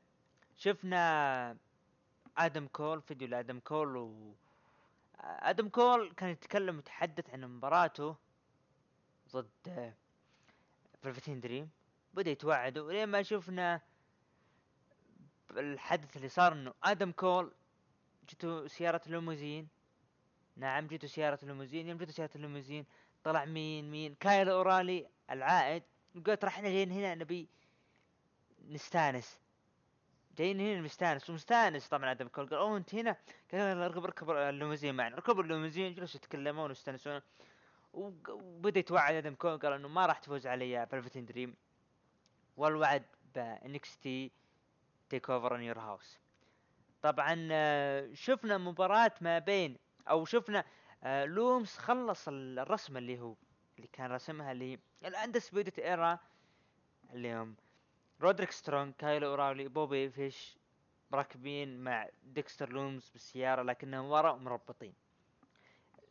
[0.58, 1.58] شفنا
[2.38, 4.34] آدم كول فيديو لآدم كول و
[5.20, 8.16] آدم كول كان يتكلم ويتحدث عن مباراته
[9.32, 9.94] ضد
[11.02, 11.70] فلفتين دريم
[12.14, 13.82] بدأ يتوعد ولين ما شفنا
[15.52, 17.52] الحدث اللي صار إنه آدم كول
[18.30, 19.68] جته سيارة الليموزين
[20.56, 22.86] نعم جته سيارة الليموزين يوم جته سيارة الليموزين
[23.24, 25.84] طلع مين مين؟ كايل أورايلي العائد.
[26.16, 27.48] وقالت راح إحنا جايين هنا نبي
[28.70, 29.40] نستانس.
[30.38, 33.16] جايين هنا مستانس ومستانس طبعا آدم كول قال اوه انت هنا
[33.52, 35.16] قال اركب اركب الليموزين معنا.
[35.16, 37.22] ركبوا الليموزين جلسوا يتكلمون ويستانسون.
[37.94, 41.56] وبدأ يتوعد آدم كول قال إنه ما راح تفوز علي فلفتين دريم
[42.58, 43.04] والوعد
[43.36, 46.18] ب NXT TakeOver In Your House
[47.02, 49.78] طبعا آه، شفنا مباراة ما بين
[50.10, 50.64] أو شفنا
[51.04, 53.36] آه، لومس خلص الرسمة اللي هو
[53.78, 56.20] اللي كان رسمها اللي ال Undisputed Era
[57.14, 57.56] اللي هم
[58.22, 60.58] رودريك سترونج كايل أورايلي بوبي فيش
[61.14, 64.94] راكبين مع ديكستر لومز بالسيارة لكنهم ورا ومربطين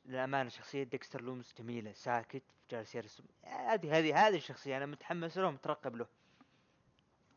[0.04, 3.24] للأمانة شخصية ديكستر لومز جميلة ساكت جالس يرسم.
[3.44, 6.06] هذه هذه هذه الشخصية أنا متحمس له مترقب له.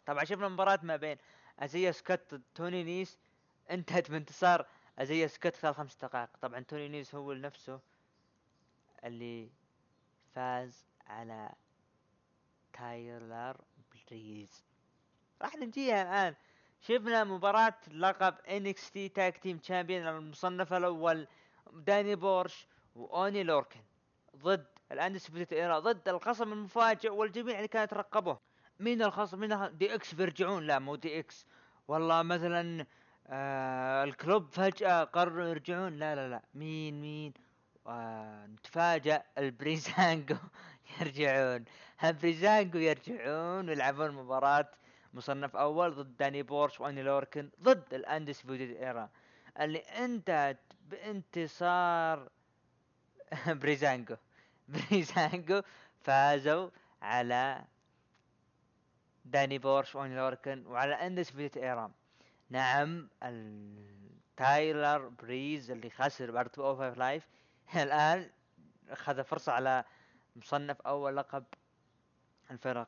[0.05, 1.17] طبعا شفنا مباراة ما بين
[1.59, 3.20] أزيا سكوت توني نيس.
[3.72, 4.65] انتهت بانتصار
[4.99, 6.30] أزيا سكوت خلال خمس دقائق.
[6.41, 7.80] طبعا توني نيس هو نفسه
[9.03, 9.49] اللي
[10.36, 11.51] فاز على
[12.74, 13.57] تايلر
[14.12, 14.64] بريز
[15.41, 16.36] راح نجيها الآن.
[16.82, 21.28] شفنا مباراة لقب NXT Tag Team Champion المصنف الأول
[21.74, 23.80] داني بورش وأوني لوركن
[24.36, 28.38] ضد ال Undisputed Era ضد الخصم المفاجئ والجميع اللي كان يترقبه
[28.80, 30.68] مين الخصم؟ مين DX بيرجعون.
[30.68, 31.45] لا مو DX.
[31.88, 32.86] والله مثلا
[33.28, 35.93] آه ال Club فجأة قرروا يرجعون.
[35.97, 36.41] لا لا لا.
[36.53, 37.34] مين مين؟
[37.88, 40.36] آه نتفاجأ ال Breezango.
[41.02, 41.66] يرجعون.
[42.04, 44.70] ال Breezango يرجعون ويلعبون مباراة
[45.14, 49.10] مصنف أول ضد داني بورش وأني لوركن ضد ال Undisputed Era
[49.60, 50.60] اللي انتهت
[50.90, 52.30] بانتصار
[53.62, 54.16] Breezango
[54.70, 55.62] Breezango
[56.04, 56.70] فازوا
[57.02, 57.64] على
[59.26, 61.91] داني بورش وأني لوركن وعلى Undisputed Era.
[62.50, 63.10] نعم
[64.38, 67.28] تايلر بريز اللي خسر بعد 205 Live
[67.76, 68.30] الآن
[68.90, 69.84] أخذ فرصة على
[70.36, 71.44] مصنف أول لقب
[72.52, 72.88] الفرق.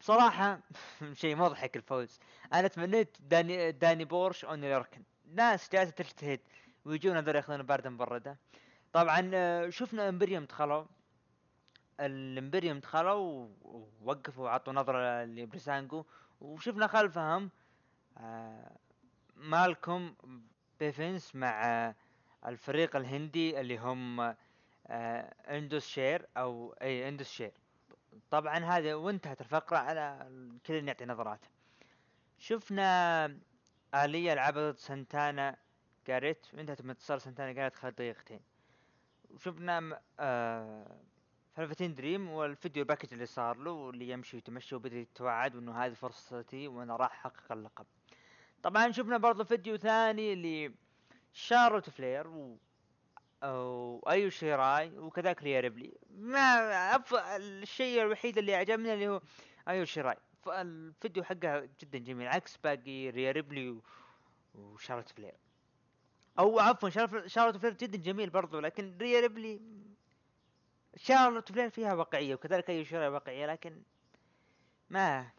[0.00, 0.60] بصراحة
[1.12, 2.18] شيء مضحك الفوز.
[2.52, 5.02] أنا تمنيت داني داني بورش اوني لوركن
[5.34, 6.40] ناس جالسة تجتهد
[6.84, 8.36] ويجون هذول ياخذون باردة مبردة
[8.92, 10.84] طبعا آه، شفنا Imperium دخلوا.
[12.00, 16.04] ال Imperium دخلوا ووقفوا وعطوا نظرة ل Breezango.
[16.40, 17.50] وشفنا خلفهم
[18.18, 18.76] آه
[19.36, 20.14] مالكم
[20.80, 21.94] بيفنس مع
[22.46, 24.36] الفريق الهندي اللي هم آه
[24.88, 27.52] Indus Sher أو إي Indus Sher
[28.30, 30.28] طبعا هذا وانتهت الفقرة على
[30.66, 31.48] كل يعطي نظراته.
[32.38, 33.26] شفنا
[33.94, 35.56] آلية لعبت سنتانا
[36.06, 36.46] جاريت.
[36.54, 38.40] وانتهت بانتصار سنتانا جاريت خلال دقيقتين.
[39.30, 41.00] وشفنا آه
[41.54, 45.92] فلفتين دريم وال video package اللي صار له واللي يمشي ويتمشى وبدأ يتوعد وإنه هذه
[45.92, 47.86] فرصتي وأنا راح احقق اللقب.
[48.62, 50.74] طبعا شفنا برضو فيديو ثاني اللي
[51.32, 52.26] شارلوت فلير
[53.52, 56.40] وايو شيراي وكذلك ريا ريبلي ما
[56.96, 57.14] أف...
[57.14, 59.20] الشيء الوحيد اللي عجبني اللي هو
[59.68, 62.28] ايو شيراي الف- الفيديو حقها جدا جميل.
[62.28, 63.82] عكس باقي ريا ريبلي و-
[64.54, 65.34] وشارلوت فلير.
[66.38, 66.88] أو عفوا
[67.26, 69.60] شارلوت فلير جدا جميل برضو لكن ريا ريبلي
[70.96, 73.82] شارلوت فلير فيها واقعية وكذلك ايو شيراي واقعية لكن
[74.90, 75.30] ما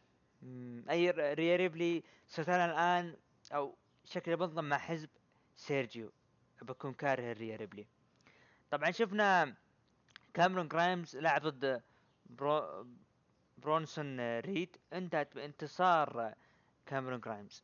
[0.89, 3.15] أي ريا ريبلي صرت أنا الآن
[3.53, 5.09] أو شكلي بنضم مع حزب
[5.55, 6.11] سيرجيو.
[6.61, 7.87] بكون كاره ريا ريبلي
[8.71, 9.53] طبعا شفنا
[10.33, 11.81] كاميرون جرايمز لعب ضد
[12.25, 12.85] برو
[13.57, 14.77] برونسون ريد.
[14.93, 16.33] انتهت بانتصار
[16.85, 17.63] كاميرون جرايمز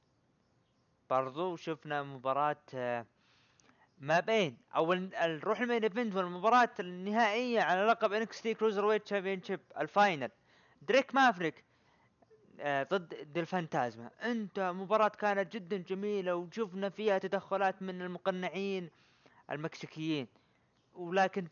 [1.10, 3.06] برضو شفنا مباراة آه،
[4.00, 9.87] ما بين أو نروح ال main event والمباراة النهائية على لقب NXT Cruiserweight Championship ال
[9.87, 10.30] final.
[10.82, 11.64] دريك مافريك
[12.60, 18.90] آه، ضد ديلفانتازما انت مباراة كانت جدا جميلة وشفنا فيها تدخلات من المقنعين
[19.52, 20.28] المكسيكيين.
[20.94, 21.48] ولكن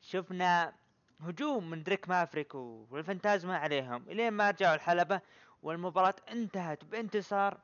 [0.00, 0.72] شفنا
[1.20, 4.08] هجوم من دريك مافريك والفانتازما عليهم.
[4.08, 5.20] إلين ما رجعوا الحلبة
[5.62, 7.60] والمباراة انتهت بانتصار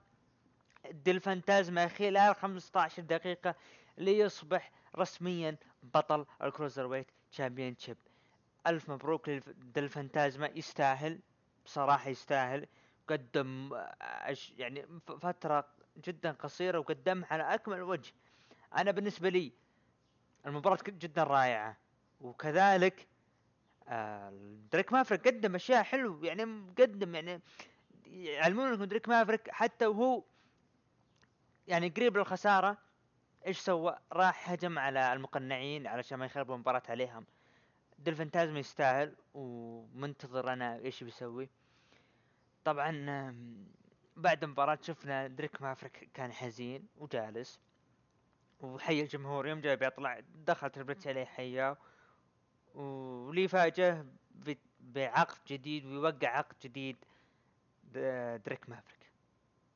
[0.91, 3.55] ديلفانتازما خلال 15 دقيقة
[3.99, 7.97] ليصبح رسميا بطل ال Cruiserweight Championship.
[8.67, 9.29] ألف مبروك
[9.77, 11.19] للفانتازما يستاهل
[11.65, 12.67] بصراحة يستاهل.
[13.09, 14.87] قدم آه، يعني
[15.21, 15.69] فترة
[16.05, 18.13] جدا قصيرة وقدمها على أكمل وجه.
[18.77, 19.53] أنا بالنسبة لي
[20.47, 21.77] المباراة جدا رائعة.
[22.21, 23.07] وكذلك
[23.89, 24.33] آه،
[24.73, 27.41] دريك مافريك قدم أشياء حلو يعني مقدم يعني
[28.07, 30.23] يعلمون انكم دريك مافريك حتى وهو
[31.69, 32.79] يعني قريب للخسارة
[33.47, 37.27] إيش سوى؟ راح هجم على المقنعين علشان ما يخربوا المباراة عليهم.
[37.99, 41.49] دل فانتازما يستاهل ومنتظر أنا إيش بيسوي.
[42.65, 42.91] طبعا
[44.17, 47.61] بعد المباراة شفنا دريك مافريك كان حزين وجالس.
[48.61, 51.77] وحيا الجمهور يوم جاي بيطلع دخل تريبل اتش عليه حياه
[52.75, 56.97] واللي فاجأه ب- بعقد جديد ويوقع عقد جديد.
[58.45, 59.13] دريك مافريك.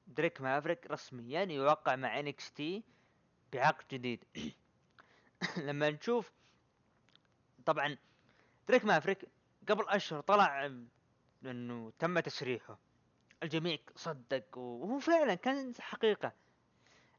[0.07, 2.83] دريك مافريك رسميا يوقع مع NXT
[3.53, 4.25] بعقد جديد.
[5.67, 6.33] لما نشوف
[7.67, 7.97] طبعا
[8.69, 9.25] دريك مافريك
[9.69, 10.67] قبل أشهر طلع
[11.45, 12.79] إنه تم تسريحه.
[13.43, 16.33] الجميع صدق وهو فعلا كان حقيقة.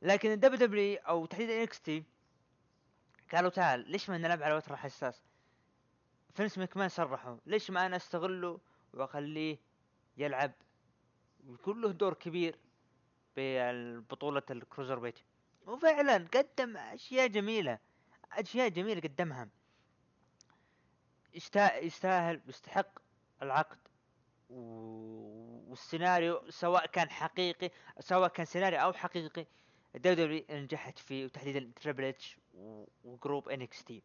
[0.06, 2.04] لكن ال WW أو تحديدا NXT
[3.34, 5.22] قالوا تعال ليش ما نلعب على وتر حساس
[6.36, 8.60] فينس مكمان صرحوا ليش ما أنا أستغله
[8.94, 9.58] وأخليه
[10.18, 10.52] يلعب؟
[11.48, 12.60] ويكون له دور كبير
[13.38, 15.20] ببطولة ال cruiserweight
[15.68, 17.80] وفعلا قدم أشياء جميلة
[18.32, 19.50] أشياء جميلة قدمها.
[21.34, 23.00] يستا- يستاهل ويستحق
[23.42, 23.78] العقد.
[25.70, 29.46] والسيناريو سواء كان حقيقي سواء كان سيناريو أو حقيقي
[29.96, 32.38] ال W نجحت فيه وتحديدا تريبل اتش
[33.04, 34.04] و group NXT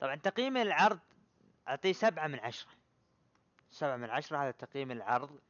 [0.00, 0.98] طبعا تقييم العرض
[1.68, 2.70] أعطيه سبعة من عشرة.
[3.70, 5.40] سبعة من عشرة هذا تقييم العرض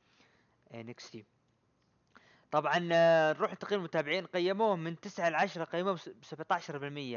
[0.75, 1.25] NXT
[2.51, 6.25] طبعا آه، نروح لتقييم المتابعين قيموه من تسعة لعشرة قيموه ب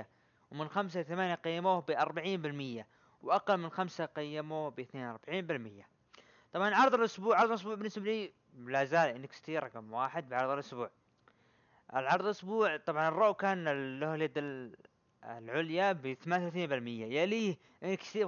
[0.02, 0.06] 17%
[0.52, 1.92] ومن خمسة لثمانية قيموه ب
[2.82, 2.86] 40%
[3.22, 4.82] وأقل من خمسة قيموه ب
[5.82, 5.86] 42%
[6.54, 10.90] طبعا عرض الأسبوع عرض الأسبوع بالنسبة لي لا زال NXT رقم واحد بعرض الأسبوع.
[11.96, 13.64] العرض الأسبوع طبعا ال Raw كان
[14.00, 14.76] له اليد ال-
[15.24, 18.28] العليا ب 38% يليه NXT ب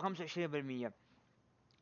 [0.88, 0.91] 25%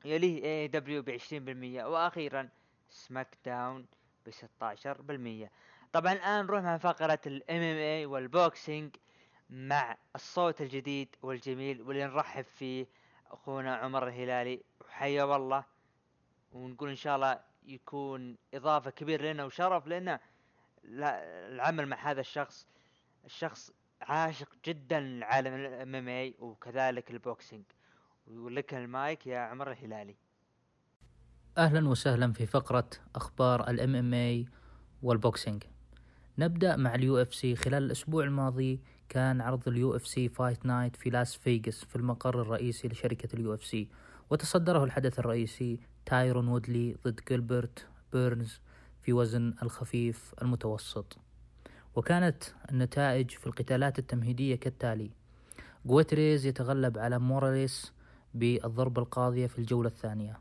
[0.05, 2.49] يليه AEW ب 20% وأخيرا
[2.89, 3.86] SmackDown
[4.25, 5.49] ب 16%
[5.93, 8.95] طبعا الآن نروح مع فقرة ال MMA وال boxing
[9.49, 12.86] مع الصوت الجديد والجميل واللي نرحب فيه
[13.32, 14.61] أخونا عمر الهلالي.
[14.82, 15.63] وحيا والله
[16.51, 20.19] ونقول إن شاء الله يكون إضافة كبيرة لنا وشرف لنا
[20.84, 22.67] لا- العمل مع هذا الشخص
[23.25, 23.71] الشخص
[24.01, 27.63] عاشق جدا لعالم ال MMA وكذلك ال boxing.
[28.27, 30.15] ولك المايك يا عمر الهلالي.
[31.57, 34.45] أهلا وسهلا في فقرة أخبار ال MMA وال
[35.03, 35.63] boxing.
[36.38, 37.55] نبدأ مع ال UFC.
[37.55, 42.88] خلال الأسبوع الماضي كان عرض ال UFC Fight Night في لاس فيغاس في المقر الرئيسي
[42.88, 43.89] لشركة ال UFC.
[44.29, 48.59] وتصدره الحدث الرئيسي تايرون وودلي ضد جيلبرت بيرنز.
[49.02, 51.18] في وزن الخفيف المتوسط.
[51.95, 55.12] وكانت النتائج في القتالات التمهيدية كالتالي.
[55.86, 57.93] جويتريز يتغلب على موراليس
[58.34, 60.39] بالضربة القاضية في الجولة الثانية.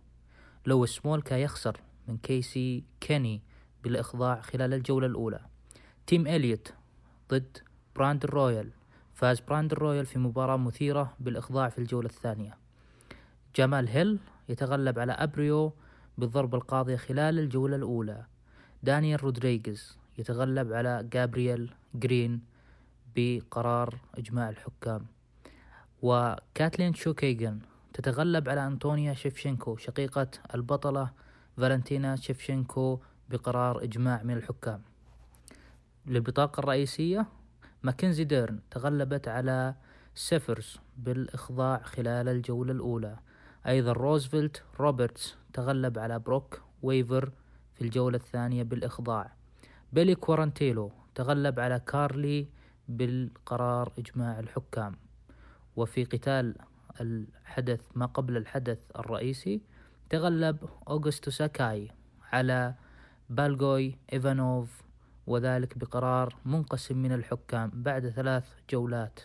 [0.66, 3.42] لويس سمولكا يخسر من كيسي كيني
[3.84, 5.40] بالإخضاع خلال الجولة الأولى.
[6.06, 6.74] تيم إليوت
[7.30, 7.58] ضد
[7.96, 8.70] براندون رويفال.
[9.14, 12.58] فاز براندون رويفال في مباراة مثيرة بالإخضاع في الجولة الثانية.
[13.56, 15.72] جمال هيل يتغلب على أبريو
[16.18, 18.24] بالضربة القاضية خلال الجولة الأولى.
[18.82, 22.40] دانيال رودريغيز يتغلب على جابرييل جرين
[23.16, 25.06] بقرار إجماع الحكام.
[26.02, 27.60] وكاتلين شوكيغن
[27.92, 31.10] تتغلب على أنطونيا شيفشينكو شقيقة البطلة
[31.56, 33.00] فالنتينا شيفشينكو
[33.30, 34.82] بقرار إجماع من الحكام.
[36.06, 37.26] للبطاقة الرئيسية
[37.82, 39.74] ماكنزي ديرن تغلبت على
[40.14, 43.16] سيفرز بالإخضاع خلال الجولة الأولى.
[43.66, 47.30] أيضا روزفلت روبرتس تغلب على بروك ويفر
[47.80, 49.32] في الجولة الثانية بالإخضاع.
[49.92, 52.46] بيلي كورانتيلو تغلب على كارلي
[52.88, 54.96] بالقرار إجماع الحكام.
[55.76, 56.54] وفي قتال
[57.00, 59.60] الحدث ما قبل الحدث الرئيسي
[60.10, 60.56] تغلب
[60.88, 61.90] أوغستو ساكاي
[62.32, 62.74] على
[63.30, 64.82] بلاغوي إيفانوف
[65.26, 69.20] وذلك بقرار منقسم من الحكام بعد ثلاث جولات.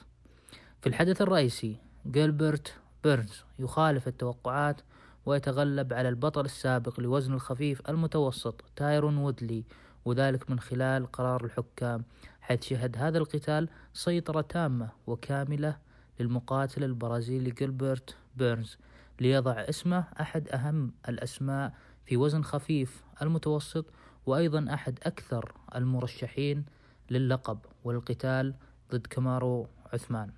[0.82, 1.78] في الحدث الرئيسي
[2.08, 4.82] جيلبرت بيرنز يخالف التوقعات
[5.26, 9.63] ويتغلب على البطل السابق لوزن الخفيف المتوسط تايرون وودلي
[10.05, 12.03] وذلك من خلال قرار الحكام
[12.41, 15.78] حيث شهد هذا القتال سيطرة تامة وكاملة
[16.19, 18.78] للمقاتل البرازيلي جيلبرت بيرنز
[19.21, 21.73] ليضع اسمه أحد أهم الأسماء
[22.05, 23.86] في وزن خفيف المتوسط
[24.26, 26.65] وأيضا أحد أكثر المرشحين
[27.09, 28.53] للقب والقتال
[28.91, 30.32] ضد كمارو عثمان.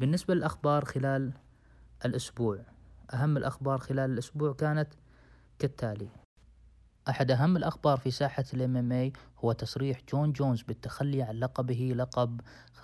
[0.00, 1.32] بالنسبة للأخبار خلال
[2.04, 2.71] الأسبوع
[3.14, 4.88] أهم الأخبار خلال الأسبوع كانت
[5.58, 6.08] كالتالي.
[7.08, 9.12] أحد أهم الأخبار في ساحة الإم إم
[9.44, 12.40] هو تصريح جون جونز بالتخلي عن لقبه لقب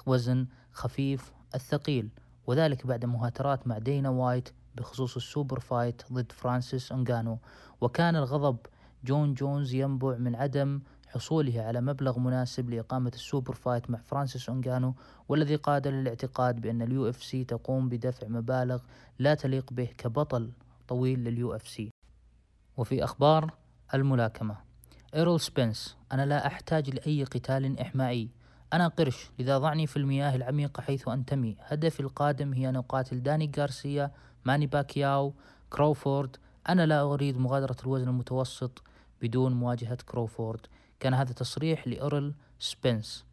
[0.06, 2.10] وزن خفيف الثقيل
[2.46, 7.38] وذلك بعد مهاترات مع دينا وايت بخصوص ال super fight ضد فرانسيس نغانو
[7.80, 8.58] وكان الغضب
[9.04, 14.48] جون جونز ينبع من عدم حصوله على مبلغ مناسب لإقامة ال super fight مع فرانسيس
[14.48, 14.94] نغانو
[15.28, 18.82] والذي قاد للاعتقاد بأن ال UFC تقوم بدفع مبالغ
[19.18, 20.50] لا تليق به كبطل
[20.88, 21.90] طويل لل UFC.
[22.76, 23.54] وفي أخبار
[23.94, 24.56] الملاكمة.
[25.14, 28.28] إيرول سبنس أنا لا أحتاج لأي قتال إحمائي.
[28.72, 31.56] أنا قرش لذا ضعني في المياه العميقة حيث أنتمي.
[31.60, 34.10] هدفي القادم هي أن أقاتل داني غارسيا
[34.44, 35.34] ماني باكياو
[35.70, 36.36] كروفورد.
[36.68, 38.82] أنا لا أريد مغادرة الوزن المتوسط
[39.22, 40.66] بدون مواجهة كروفورد.
[41.00, 43.24] كان هذا تصريح لإيرول سبنس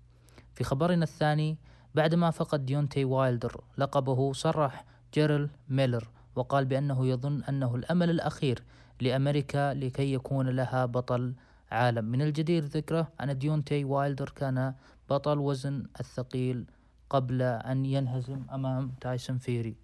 [0.53, 1.57] في خبرنا الثاني
[1.95, 8.63] بعدما فقد ديونتي وايلدر لقبه صرح جاريل ميلر وقال بأنه يظن أنه الأمل الأخير
[9.01, 11.33] لأمريكا لكي يكون لها بطل
[11.71, 12.05] عالم.
[12.05, 14.73] من الجدير ذكره أن ديونتي وايلدر كان
[15.09, 16.65] بطل وزن الثقيل
[17.09, 19.75] قبل أن ينهزم أمام تايسون فيري.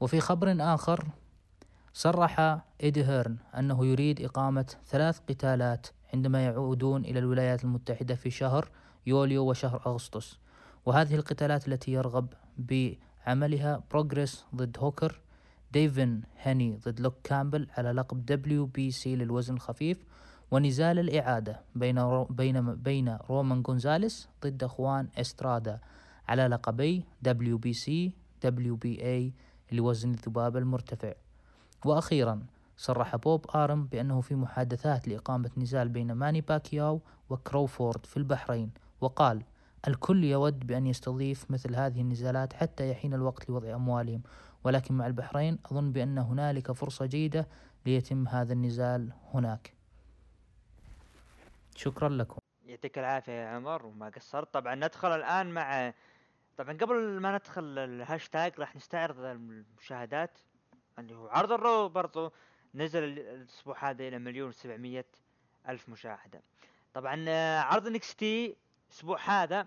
[0.00, 1.06] وفي خبر آخر
[1.96, 8.68] صرح إيدي هيرن أنه يريد إقامة ثلاث قتالات عندما يعودون إلى الولايات المتحدة في شهر
[9.06, 10.38] يوليو وشهر أغسطس.
[10.86, 15.20] وهذه القتالات التي يرغب بعملها بروغريس ضد هوكر
[15.72, 20.04] ديفن هاني ضد لوك كامبل على لقب WBC للوزن الخفيف
[20.50, 25.78] ونزال الإعادة بين رو بين بين رومان غونزاليس ضد خوان إسترادا
[26.28, 29.32] على لقبي دبليو بي سي دبليو بي اي
[29.72, 31.25] لوزن الذباب المرتفع.
[31.86, 32.42] وأخيرا
[32.76, 38.70] صرح بوب آروم بأنه في محادثات لإقامة نزال بين ماني باكياو وكروفورد في البحرين
[39.00, 39.42] وقال
[39.88, 44.22] الكل يود بأن يستضيف مثل هذه النزالات حتى يحين الوقت لوضع أموالهم
[44.64, 47.48] ولكن مع البحرين أظن بأن هنالك فرصة جيدة
[47.86, 49.72] ليتم هذا النزال هناك.
[51.76, 52.38] شكرا لكم.
[52.66, 54.54] يعطيك العافية يا عمر وما قصرت.
[54.54, 55.92] طبعا ندخل الآن مع
[56.56, 60.38] طبعا قبل ما ندخل الهاشتاج راح نستعرض المشاهدات.
[60.98, 62.32] اللي هو عرض ال Raw برضو
[62.74, 65.06] نزل الأسبوع هذا إلى مليون وسبعمية
[65.68, 66.42] ألف مشاهدة.
[66.94, 68.56] طبعا آه، عرض NXT
[68.88, 69.66] الأسبوع هذا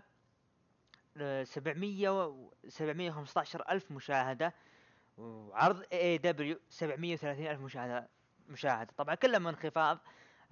[1.18, 2.36] آه، سبعمية
[2.68, 4.54] سبعمية وخمسة ألف مشاهدة
[5.18, 8.08] وعرض AEW سبعمية وثلاثين ألف مشاهدة
[8.48, 8.94] مشاهدة.
[8.98, 10.00] طبعا كلهم انخفاض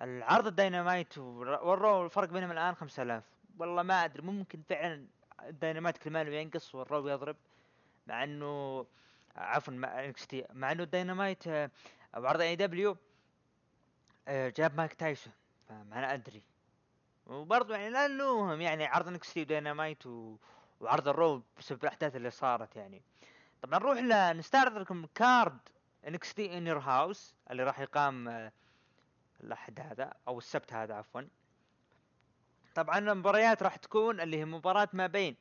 [0.02, 3.24] العرض ال Dynamite وال Raw الفرق بينهم الآن خمسة آلاف.
[3.60, 5.08] والله ما أدري ممكن فعلا
[5.44, 7.36] الدينامايت كل ما ينقص وال Raw يضرب
[8.08, 8.86] مع إنه
[9.38, 12.98] عفوا مع NXT مع إنه الدينامايت أو عرض AEW
[14.30, 15.34] جاب مايك تايسون
[15.70, 16.42] فما أنا أدري.
[17.28, 20.36] وبرضه يعني لا نلومهم يعني عرض NXT و Dynamite و...
[20.80, 23.02] وعرض ال Raw بسبب الأحداث اللي صارت يعني.
[23.62, 23.98] طبعا نروح
[24.34, 25.58] نستعرض لكم card
[26.08, 28.52] NXT In Your House اللي راح يقام آه،
[29.44, 31.22] الأحد هذا أو السبت هذا عفوا.
[32.76, 35.36] طبعا المباريات راح تكون اللي هي مباراة ما بين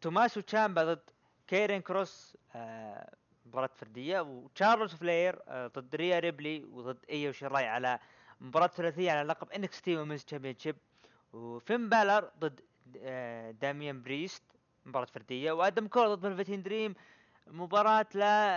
[0.00, 1.10] توماسو تشامبا ضد
[1.46, 3.14] كيرين كروس آه،
[3.46, 7.98] مباراة فردية وتشارلوت فلير آه، ضد ريا ريبلي وضد إيو شيراي على
[8.40, 10.76] مباراة ثلاثية على لقب NXT Women's Championship.
[11.32, 12.60] وفين بالر ضد
[12.98, 14.42] آه، داميان بريست
[14.86, 15.52] مباراة فردية.
[15.52, 16.94] وآدم كول ضد فلفتين دريم
[17.46, 18.52] مباراة لا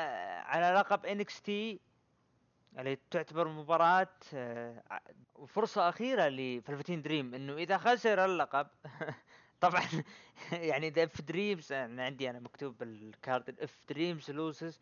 [0.45, 1.79] على لقب NXT
[2.79, 4.07] اللي تعتبر مباراة
[5.35, 8.67] وفرصة أخيرة لفلفتين دريم إنه إذا خسر اللقب
[9.61, 9.83] طبعا.
[10.51, 13.59] يعني the if Dream's أنا عندي أنا مكتوب بال card.
[13.59, 14.79] if Dream's loses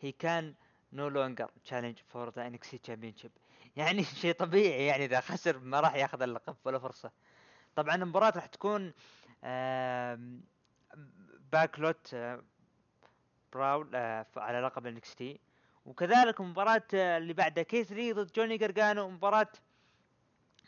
[0.00, 0.54] he can
[0.92, 3.30] no longer challenge for the NXT Championship
[3.76, 7.10] يعني شيء طبيعي يعني إذا خسر ما راح ياخذ اللقب ولا فرصة.
[7.76, 8.92] طبعا المباراة راح تكون
[11.52, 12.16] Backlot
[13.52, 15.40] Brawl آه، على لقب NXT
[15.86, 19.48] وكذلك مباراة آه، اللي بعدها كيث لي ضد جوني جرجانو مباراة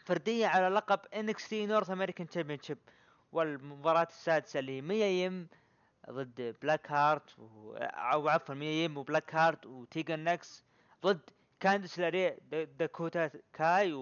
[0.04, 2.78] فردية على لقب NXT North American Championship
[3.32, 5.48] والمباراة السادسة اللي هي ميا يم
[6.10, 7.74] ضد بلاك هارت و...
[7.76, 10.64] أو عفوا ميا يم وبلاك هارت وتيغان نوكس
[11.02, 11.30] ضد
[11.60, 12.36] كاندس لاري
[12.78, 13.92] داكوتا كاي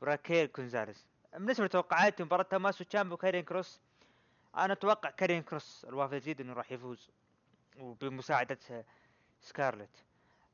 [0.00, 3.80] وراكيل كونزاليس بالنسبة لتوقعاتي مباراة توماسو تشامبا وكارين كروس
[4.56, 7.10] أنا أتوقع كارين كروس الوافد جدا إنه راح يفوز
[7.78, 8.58] وبمساعدة
[9.40, 10.04] سكارلت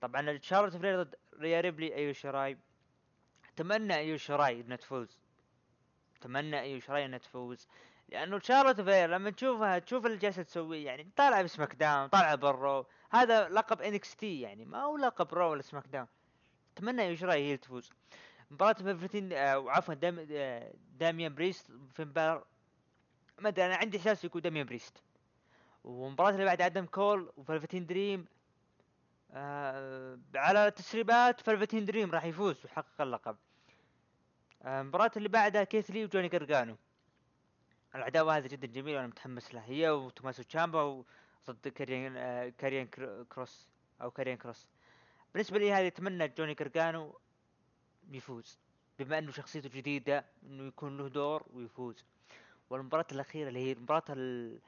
[0.01, 2.59] طبعا شارلوت فلير ضد ريا ريبلي ايو شراي.
[3.55, 5.19] أتمنى ايو شراي إنها تفوز.
[6.17, 7.69] أتمنى ايو شراي إنها تفوز.
[8.13, 12.52] لأنه شارلوت فلير لما تشوفها تشوف اللي جالسة تسويه يعني طالعة ب SmackDown طالعة بال
[12.52, 12.87] Raw.
[13.11, 16.07] هذا لقب NXT يعني ما هو لقب Raw ولا SmackDown
[16.77, 17.91] أتمنى ايو شراي هي تفوز.
[18.51, 22.45] مباراة فيفتين آه عفوا دام آه داميان بريست في مباراة.
[23.39, 25.03] ما أدري أنا عندي إحساس يكون داميان بريست.
[25.85, 28.27] والمباراة اللي بعد آدم كول وفلفتين دريم
[29.31, 33.37] آه على تسريبات فلفتين دريم راح يفوز ويحقق اللقب.
[34.63, 36.77] آه المباراة اللي بعدها كيث لي وجوني قرقانو
[37.95, 41.05] العداوة هذه جدا جميلة وأنا متحمس لها هي وتوماسو تشامبا
[41.51, 42.87] ضد كاريان آه كاريان
[43.31, 43.69] كروس
[44.03, 44.67] أو كاريان كروس.
[45.35, 47.19] بالنسبة لي هذه أتمنى جوني قرقانو
[48.11, 48.59] يفوز
[48.99, 52.05] بما أنه شخصيته جديدة إنه يكون له دور ويفوز.
[52.71, 54.59] والمباراة الأخيرة اللي هي مباراة ال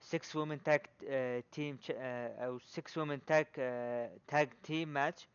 [0.00, 0.80] 6 women tag
[1.52, 3.46] team أو 6 women tag
[4.26, 5.28] tag team match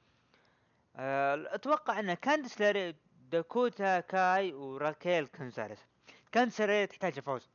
[0.95, 2.95] أتوقع انها كاندس لاري
[3.31, 5.79] داكوتا كاي وراكيل كونزاليس.
[6.36, 7.49] كاندس لاري تحتاج فوز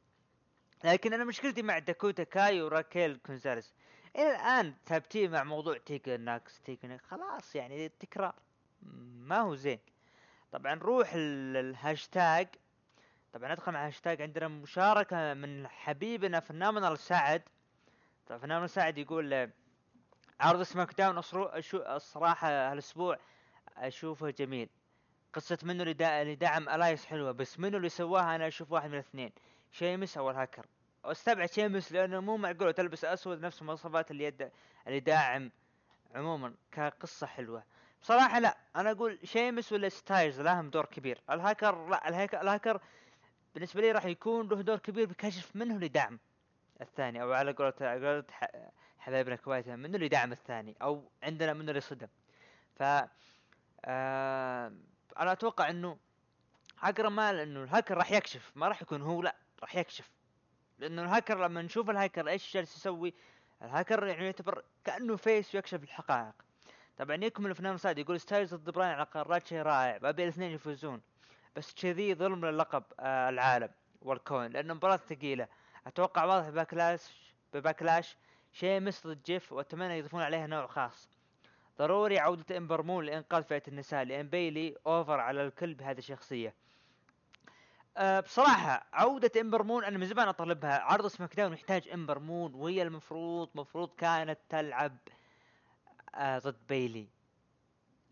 [0.85, 3.75] لكن أنا مشكلتي مع داكوتا كاي وراكيل كونزاليس
[4.17, 6.61] إلى الآن ثابتين مع موضوع تيغان نوكس.
[6.61, 8.35] تيكا خلاص يعني تكرار.
[8.83, 9.79] ما هو زين.
[10.53, 12.49] طبعا نروح الهاشتاج
[13.33, 17.43] طبعا ندخل مع هاشتاج عندنا مشاركة من حبيبنا فنان سعد.
[18.27, 19.51] طبعا فنان سعد يقول
[20.41, 21.19] عرض سماك داون
[21.75, 23.19] الصراحة هالأسبوع.
[23.77, 24.69] أشوفه جميل.
[25.33, 29.33] قصة منو اللي دعم الايس حلوة بس منو اللي سواها أنا أشوف واحد من الاثنين.
[29.73, 30.67] شيمس أو الهاكر.
[31.05, 34.51] واستبعد شيمس لأنه مو معقول تلبس أسود نفس المواصفات اللي يد
[34.87, 35.51] اللي داعم
[36.15, 37.65] عموما كقصة حلوة.
[38.03, 41.21] بصراحة لا أنا أقول شيمس ولا ستايلز لهم دور كبير.
[41.31, 42.81] الهاكر لا الهاكر, الهاكر
[43.55, 46.19] بالنسبة لي راح يكون له دور كبير بكشف منه لدعم
[46.81, 48.25] الثاني أو على قولة
[48.99, 52.09] حبايبنا الكويت منه اللي دعم الثاني أو عندنا منه اللي صدم.
[52.75, 52.83] ف
[53.85, 54.73] آه
[55.21, 55.99] أنا أتوقع إنه
[56.81, 60.11] هاكر مال إنه الهاكر راح يكشف ما راح يكون هو لا راح يكشف.
[60.79, 63.15] لأنه الهاكر لما نشوف الهاكر إيش جالس يسوي
[63.63, 66.35] الهاكر يعني يعتبر كأنه face ويكشف الحقائق.
[66.97, 71.01] طبعا يكمل الفنان سعد يقول ستايلز ضد براين على قارات شيء رائع أبي الاثنين يفوزون.
[71.57, 73.71] بس كذي ظلم للقب آه العالم
[74.03, 75.49] والكون لأنه مباراة ثقيلة.
[75.87, 78.17] أتوقع واضح باكلاش بباكلاش
[78.53, 81.20] شيء مثل جيف وأتمنى يضيفون عليها نوع خاص.
[81.81, 86.55] ضروري عودة امبر مون لإنقاذ فئة النساء لأن بيلي over على الكل بهذه الشخصية.
[87.97, 90.79] أه بصراحة عودة امبر مون أنا من زمان أطلبها.
[90.79, 94.97] عرض سماك داون يحتاج امبر مون وهي المفروض مفروض كانت تلعب
[96.15, 97.09] أه ضد بيلي.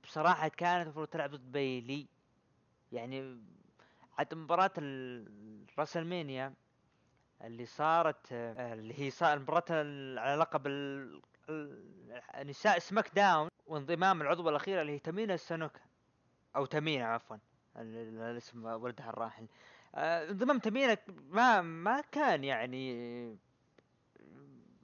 [0.04, 2.06] بصراحة كانت المفروض تلعب ضد بيلي.
[2.92, 3.38] يعني
[4.18, 6.54] حتى مباراة الراسلمانيا
[7.44, 9.64] اللي صارت اللي هي صار مباراة
[10.20, 10.66] على لقب
[12.34, 13.48] النساء سماك داون.
[13.68, 15.80] وانضمام العضوة الأخيرة اللي هي تمينا السنوكا
[16.56, 17.36] أو تمينا عفوا.
[17.76, 19.46] الاسم ولدها الراحل.
[19.94, 20.96] آه، انضمام تمينا
[21.30, 22.92] ما ما كان يعني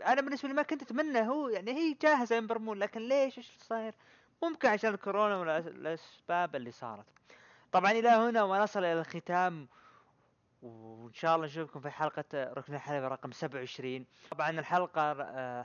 [0.06, 3.94] أنا بالنسبة لي ما كنت أتمنى هو يعني هي جاهزة امبرمون لكن ليش؟ إيش صاير؟
[4.42, 7.06] ممكن عشان الكورونا ولا الأسباب اللي صارت.
[7.72, 9.68] طبعا إلى هنا ونصل إلى الختام
[10.62, 15.64] وإن شاء الله نشوفكم في حلقة ركن الحلبة رقم 27 طبعا الحلقة آه،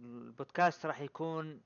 [0.00, 1.60] البودكاست راح يكون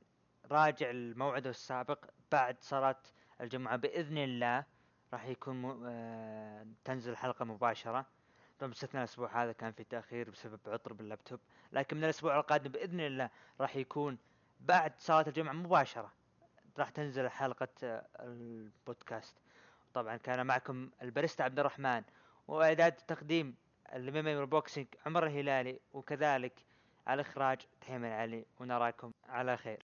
[0.50, 2.96] راجع الموعد السابق بعد صلاة
[3.40, 4.64] الجمعة بإذن الله.
[5.12, 8.06] راح يكون آه، تنزل الحلقة مباشرة.
[8.58, 11.40] طبعا باستثناء الأسبوع هذا كان في تأخير بسبب عطر باللابتوب.
[11.72, 13.30] لكن من الأسبوع القادم بإذن الله
[13.60, 14.18] راح يكون
[14.60, 16.12] بعد صلاة الجمعة مباشرة
[16.78, 19.36] راح تنزل حلقة آه، البودكاست.
[19.94, 22.02] طبعا كان معكم البريستا عبد الرحمن
[22.48, 23.54] وإعداد تقديم
[23.94, 26.64] الميموري بوكسينج عمر الهلالي وكذلك
[27.06, 29.89] على الاخراج تحيم العلي ونراكم على خير.